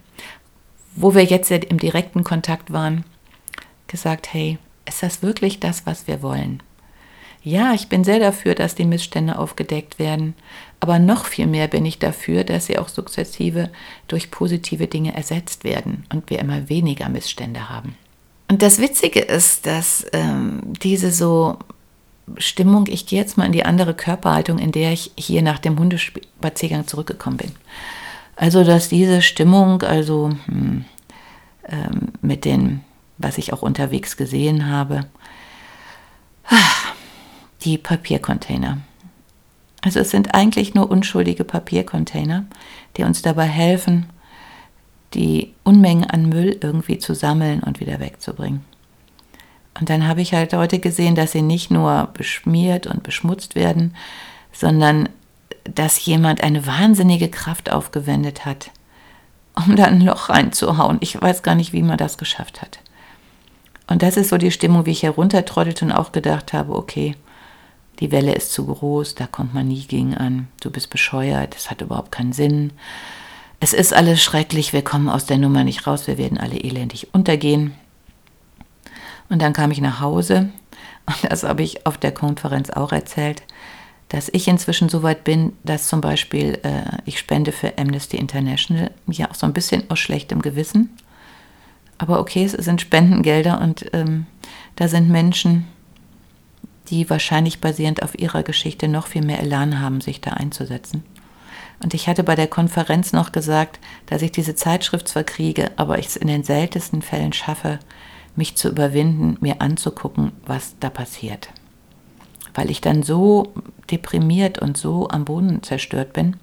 wo 0.96 1.16
wir 1.16 1.24
jetzt 1.24 1.52
im 1.52 1.80
direkten 1.80 2.24
Kontakt 2.24 2.72
waren, 2.72 3.06
gesagt, 3.88 4.34
hey, 4.34 4.58
ist 4.86 5.02
das 5.04 5.22
wirklich 5.22 5.60
das, 5.60 5.86
was 5.86 6.08
wir 6.08 6.22
wollen? 6.22 6.62
Ja, 7.42 7.74
ich 7.74 7.88
bin 7.88 8.04
sehr 8.04 8.20
dafür, 8.20 8.54
dass 8.54 8.76
die 8.76 8.86
Missstände 8.86 9.38
aufgedeckt 9.38 9.98
werden, 9.98 10.36
aber 10.80 11.00
noch 11.00 11.26
viel 11.26 11.48
mehr 11.48 11.68
bin 11.68 11.86
ich 11.86 12.00
dafür, 12.00 12.44
dass 12.44 12.68
sie 12.68 12.78
auch 12.78 12.88
sukzessive 12.88 13.70
durch 14.08 14.32
positive 14.32 14.88
Dinge 14.88 15.14
ersetzt 15.14 15.64
werden 15.64 16.06
und 16.14 16.30
wir 16.30 16.40
immer 16.40 16.70
weniger 16.70 17.10
Missstände 17.10 17.70
haben. 17.70 17.96
Und 18.50 18.62
das 18.62 18.80
Witzige 18.80 19.20
ist, 19.20 19.66
dass 19.66 20.06
ähm, 20.14 20.62
diese 20.82 21.12
so 21.12 21.58
Stimmung, 22.38 22.88
ich 22.88 23.06
gehe 23.06 23.20
jetzt 23.20 23.38
mal 23.38 23.46
in 23.46 23.52
die 23.52 23.66
andere 23.66 23.94
Körperhaltung, 23.94 24.60
in 24.60 24.72
der 24.72 24.94
ich 24.94 25.12
hier 25.18 25.42
nach 25.42 25.60
dem 25.60 25.78
Hundespaziergang 25.78 26.88
zurückgekommen 26.88 27.38
bin. 27.38 27.52
Also, 28.36 28.64
dass 28.64 28.90
diese 28.90 29.22
Stimmung, 29.22 29.82
also 29.82 30.32
hm, 30.46 30.86
ähm, 31.68 32.14
mit 32.22 32.46
den, 32.46 32.82
was 33.18 33.38
ich 33.38 33.52
auch 33.52 33.62
unterwegs 33.62 34.16
gesehen 34.18 34.68
habe, 34.68 35.06
die 37.62 37.78
Papiercontainer. 37.78 38.80
Also 39.82 40.00
es 40.00 40.10
sind 40.10 40.36
eigentlich 40.36 40.74
nur 40.74 40.92
unschuldige 40.92 41.44
Papiercontainer, 41.44 42.46
die 42.98 43.04
uns 43.04 43.22
dabei 43.22 43.46
helfen, 43.46 44.08
die 45.14 45.54
Unmengen 45.64 46.06
an 46.06 46.30
Müll 46.30 46.58
irgendwie 46.62 47.00
zu 47.00 47.16
sammeln 47.16 47.62
und 47.62 47.80
wieder 47.80 48.00
wegzubringen. 48.00 48.64
Und 49.80 49.90
dann 49.90 50.08
habe 50.08 50.22
ich 50.22 50.34
halt 50.34 50.54
heute 50.54 50.80
gesehen, 50.80 51.16
dass 51.16 51.32
sie 51.32 51.42
nicht 51.42 51.72
nur 51.72 52.10
beschmiert 52.14 52.86
und 52.86 53.04
beschmutzt 53.04 53.56
werden, 53.56 53.96
sondern 54.52 55.08
dass 55.64 56.04
jemand 56.06 56.44
eine 56.44 56.68
wahnsinnige 56.68 57.30
Kraft 57.30 57.72
aufgewendet 57.72 58.46
hat, 58.46 58.72
um 59.56 59.76
da 59.76 59.86
ein 59.86 60.02
Loch 60.02 60.30
reinzuhauen. 60.30 60.98
Ich 61.00 61.20
weiß 61.20 61.44
gar 61.44 61.56
nicht, 61.56 61.74
wie 61.74 61.84
man 61.84 61.98
das 61.98 62.18
geschafft 62.18 62.62
hat. 62.62 62.80
Und 63.88 64.04
das 64.04 64.18
ist 64.18 64.30
so 64.30 64.38
die 64.38 64.52
Stimmung, 64.52 64.86
wie 64.86 64.92
ich 64.92 65.04
heruntertrottelte 65.04 65.86
und 65.86 65.92
auch 65.92 66.12
gedacht 66.12 66.54
habe, 66.54 66.76
okay, 66.76 67.16
die 68.00 68.12
Welle 68.12 68.34
ist 68.34 68.54
zu 68.54 68.66
groß, 68.66 69.16
da 69.16 69.28
kommt 69.28 69.54
man 69.54 69.68
nie 69.68 69.86
gegen 69.86 70.16
an. 70.16 70.48
Du 70.62 70.72
bist 70.72 70.90
bescheuert, 70.90 71.56
das 71.56 71.70
hat 71.70 71.82
überhaupt 71.82 72.12
keinen 72.12 72.34
Sinn. 72.34 72.72
Es 73.60 73.74
ist 73.74 73.94
alles 73.94 74.24
schrecklich, 74.24 74.72
wir 74.72 74.84
kommen 74.84 75.10
aus 75.10 75.26
der 75.26 75.38
Nummer 75.38 75.64
nicht 75.64 75.86
raus, 75.86 76.08
wir 76.08 76.18
werden 76.18 76.38
alle 76.38 76.58
elendig 76.58 77.14
untergehen. 77.14 77.74
Und 79.28 79.42
dann 79.42 79.54
kam 79.54 79.72
ich 79.72 79.82
nach 79.82 80.00
Hause 80.00 80.50
und 81.06 81.32
das 81.32 81.44
habe 81.44 81.64
ich 81.64 81.86
auf 81.86 81.98
der 81.98 82.14
Konferenz 82.14 82.70
auch 82.70 82.92
erzählt, 82.92 83.44
dass 84.08 84.30
ich 84.30 84.48
inzwischen 84.48 84.90
so 84.90 85.04
weit 85.04 85.24
bin, 85.24 85.54
dass 85.64 85.88
zum 85.88 86.02
Beispiel 86.02 86.58
äh, 86.64 86.98
ich 87.06 87.20
spende 87.20 87.52
für 87.52 87.78
Amnesty 87.78 88.18
International, 88.18 88.92
ja 89.08 89.30
auch 89.30 89.36
so 89.36 89.46
ein 89.46 89.54
bisschen 89.54 89.90
aus 89.90 90.00
schlechtem 90.00 90.42
Gewissen. 90.42 90.98
Aber 92.00 92.20
okay, 92.20 92.46
es 92.46 92.54
sind 92.54 92.82
Spendengelder 92.82 93.62
und 93.62 93.86
ähm, 93.94 94.26
da 94.78 94.88
sind 94.88 95.10
Menschen, 95.10 95.68
die 96.90 97.10
wahrscheinlich 97.10 97.62
basierend 97.62 98.04
auf 98.04 98.18
ihrer 98.18 98.44
Geschichte 98.44 98.88
noch 98.88 99.08
viel 99.08 99.24
mehr 99.24 99.40
Elan 99.40 99.80
haben, 99.80 100.02
sich 100.02 100.22
da 100.22 100.32
einzusetzen. 100.32 101.04
Und 101.82 101.94
ich 101.94 102.08
hatte 102.08 102.24
bei 102.24 102.36
der 102.36 102.48
Konferenz 102.48 103.14
noch 103.14 103.32
gesagt, 103.32 103.80
dass 104.06 104.22
ich 104.22 104.32
diese 104.32 104.56
Zeitschrift 104.56 105.08
zwar 105.08 105.24
kriege, 105.24 105.72
aber 105.78 106.00
ich 106.00 106.08
es 106.08 106.16
in 106.18 106.28
den 106.28 106.44
seltensten 106.44 107.02
Fällen 107.02 107.32
schaffe, 107.32 107.80
mich 108.36 108.56
zu 108.56 108.70
überwinden, 108.70 109.38
mir 109.40 109.62
anzugucken, 109.62 110.32
was 110.46 110.76
da 110.80 110.90
passiert. 110.90 111.50
Weil 112.54 112.70
ich 112.70 112.82
dann 112.82 113.04
so 113.04 113.54
deprimiert 113.90 114.60
und 114.60 114.78
so 114.78 115.08
am 115.10 115.26
Boden 115.26 115.64
zerstört 115.64 116.14
bin, 116.14 116.36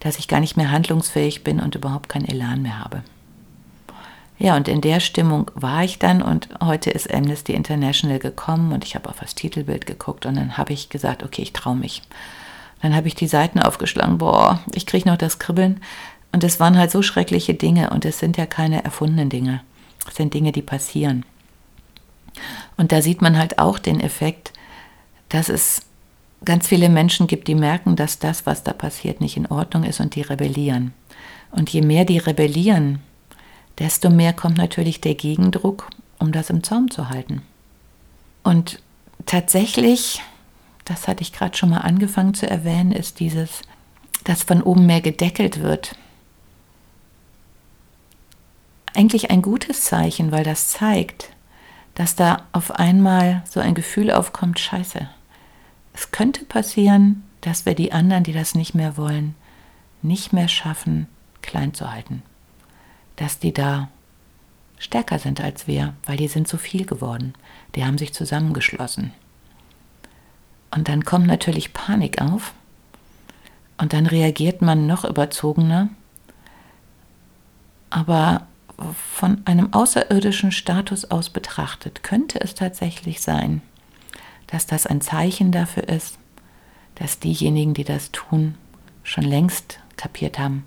dass 0.00 0.18
ich 0.18 0.28
gar 0.28 0.40
nicht 0.40 0.56
mehr 0.56 0.70
handlungsfähig 0.70 1.44
bin 1.44 1.60
und 1.60 1.74
überhaupt 1.74 2.08
keinen 2.08 2.26
Elan 2.26 2.62
mehr 2.62 2.78
habe. 2.78 3.02
Ja, 4.42 4.56
und 4.56 4.66
in 4.66 4.80
der 4.80 4.98
Stimmung 4.98 5.52
war 5.54 5.84
ich 5.84 6.00
dann 6.00 6.20
und 6.20 6.48
heute 6.60 6.90
ist 6.90 7.14
Amnesty 7.14 7.52
International 7.52 8.18
gekommen 8.18 8.72
und 8.72 8.84
ich 8.84 8.96
habe 8.96 9.08
auf 9.08 9.20
das 9.20 9.36
Titelbild 9.36 9.86
geguckt 9.86 10.26
und 10.26 10.34
dann 10.34 10.58
habe 10.58 10.72
ich 10.72 10.88
gesagt, 10.88 11.22
okay, 11.22 11.42
ich 11.42 11.52
traue 11.52 11.76
mich. 11.76 12.02
Dann 12.82 12.96
habe 12.96 13.06
ich 13.06 13.14
die 13.14 13.28
Seiten 13.28 13.60
aufgeschlagen, 13.60 14.18
boah, 14.18 14.60
ich 14.74 14.84
kriege 14.84 15.08
noch 15.08 15.16
das 15.16 15.38
Kribbeln. 15.38 15.80
Und 16.32 16.42
es 16.42 16.58
waren 16.58 16.76
halt 16.76 16.90
so 16.90 17.02
schreckliche 17.02 17.54
Dinge 17.54 17.90
und 17.90 18.04
es 18.04 18.18
sind 18.18 18.36
ja 18.36 18.44
keine 18.44 18.82
erfundenen 18.82 19.28
Dinge. 19.28 19.62
Es 20.08 20.16
sind 20.16 20.34
Dinge, 20.34 20.50
die 20.50 20.62
passieren. 20.62 21.24
Und 22.76 22.90
da 22.90 23.00
sieht 23.00 23.22
man 23.22 23.38
halt 23.38 23.60
auch 23.60 23.78
den 23.78 24.00
Effekt, 24.00 24.52
dass 25.28 25.50
es 25.50 25.82
ganz 26.44 26.66
viele 26.66 26.88
Menschen 26.88 27.28
gibt, 27.28 27.46
die 27.46 27.54
merken, 27.54 27.94
dass 27.94 28.18
das, 28.18 28.44
was 28.44 28.64
da 28.64 28.72
passiert, 28.72 29.20
nicht 29.20 29.36
in 29.36 29.46
Ordnung 29.46 29.84
ist 29.84 30.00
und 30.00 30.16
die 30.16 30.22
rebellieren. 30.22 30.94
Und 31.52 31.70
je 31.70 31.82
mehr 31.82 32.04
die 32.04 32.18
rebellieren, 32.18 32.98
desto 33.78 34.10
mehr 34.10 34.32
kommt 34.32 34.58
natürlich 34.58 35.00
der 35.00 35.14
Gegendruck, 35.14 35.88
um 36.18 36.32
das 36.32 36.50
im 36.50 36.62
Zaum 36.62 36.90
zu 36.90 37.08
halten. 37.08 37.42
Und 38.42 38.82
tatsächlich 39.26 40.22
das 40.84 41.08
hatte 41.08 41.22
ich 41.22 41.32
gerade 41.32 41.56
schon 41.56 41.70
mal 41.70 41.78
angefangen 41.78 42.34
zu 42.34 42.48
erwähnen, 42.48 42.92
ist 42.92 43.20
dieses, 43.20 43.62
dass 44.24 44.42
von 44.42 44.62
oben 44.62 44.86
mehr 44.86 45.00
gedeckelt 45.00 45.60
wird. 45.60 45.96
Eigentlich 48.94 49.30
ein 49.30 49.42
gutes 49.42 49.84
Zeichen, 49.84 50.32
weil 50.32 50.44
das 50.44 50.68
zeigt, 50.68 51.30
dass 51.94 52.14
da 52.14 52.44
auf 52.52 52.72
einmal 52.72 53.42
so 53.48 53.60
ein 53.60 53.74
Gefühl 53.74 54.10
aufkommt, 54.10 54.58
scheiße. 54.58 55.08
Es 55.94 56.10
könnte 56.10 56.44
passieren, 56.44 57.22
dass 57.40 57.64
wir 57.64 57.74
die 57.74 57.92
anderen, 57.92 58.24
die 58.24 58.32
das 58.32 58.54
nicht 58.54 58.74
mehr 58.74 58.96
wollen, 58.96 59.34
nicht 60.00 60.32
mehr 60.32 60.48
schaffen, 60.48 61.06
klein 61.42 61.74
zu 61.74 61.90
halten. 61.90 62.22
Dass 63.22 63.38
die 63.38 63.52
da 63.52 63.88
stärker 64.80 65.20
sind 65.20 65.40
als 65.40 65.68
wir, 65.68 65.94
weil 66.06 66.16
die 66.16 66.26
sind 66.26 66.48
so 66.48 66.56
viel 66.56 66.84
geworden. 66.84 67.34
Die 67.76 67.84
haben 67.84 67.96
sich 67.96 68.12
zusammengeschlossen. 68.12 69.12
Und 70.72 70.88
dann 70.88 71.04
kommt 71.04 71.28
natürlich 71.28 71.72
Panik 71.72 72.20
auf 72.20 72.52
und 73.78 73.92
dann 73.92 74.06
reagiert 74.06 74.60
man 74.60 74.88
noch 74.88 75.04
überzogener. 75.04 75.88
Aber 77.90 78.48
von 79.14 79.42
einem 79.44 79.72
außerirdischen 79.72 80.50
Status 80.50 81.04
aus 81.04 81.30
betrachtet, 81.30 82.02
könnte 82.02 82.40
es 82.40 82.56
tatsächlich 82.56 83.20
sein, 83.20 83.62
dass 84.48 84.66
das 84.66 84.84
ein 84.84 85.00
Zeichen 85.00 85.52
dafür 85.52 85.88
ist, 85.88 86.18
dass 86.96 87.20
diejenigen, 87.20 87.72
die 87.72 87.84
das 87.84 88.10
tun, 88.10 88.56
schon 89.04 89.22
längst 89.22 89.78
kapiert 89.96 90.40
haben, 90.40 90.64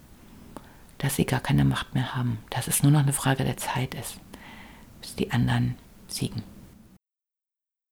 dass 0.98 1.16
sie 1.16 1.26
gar 1.26 1.40
keine 1.40 1.66
Macht 1.66 1.94
mehr 1.94 2.16
haben, 2.16 2.40
dass 2.50 2.68
es 2.68 2.84
nur 2.84 2.92
noch 2.92 3.02
eine 3.02 3.14
Frage 3.14 3.44
der 3.44 3.58
Zeit 3.58 3.94
ist, 3.96 4.18
bis 5.02 5.16
die 5.16 5.32
anderen 5.32 5.76
siegen. 6.08 6.44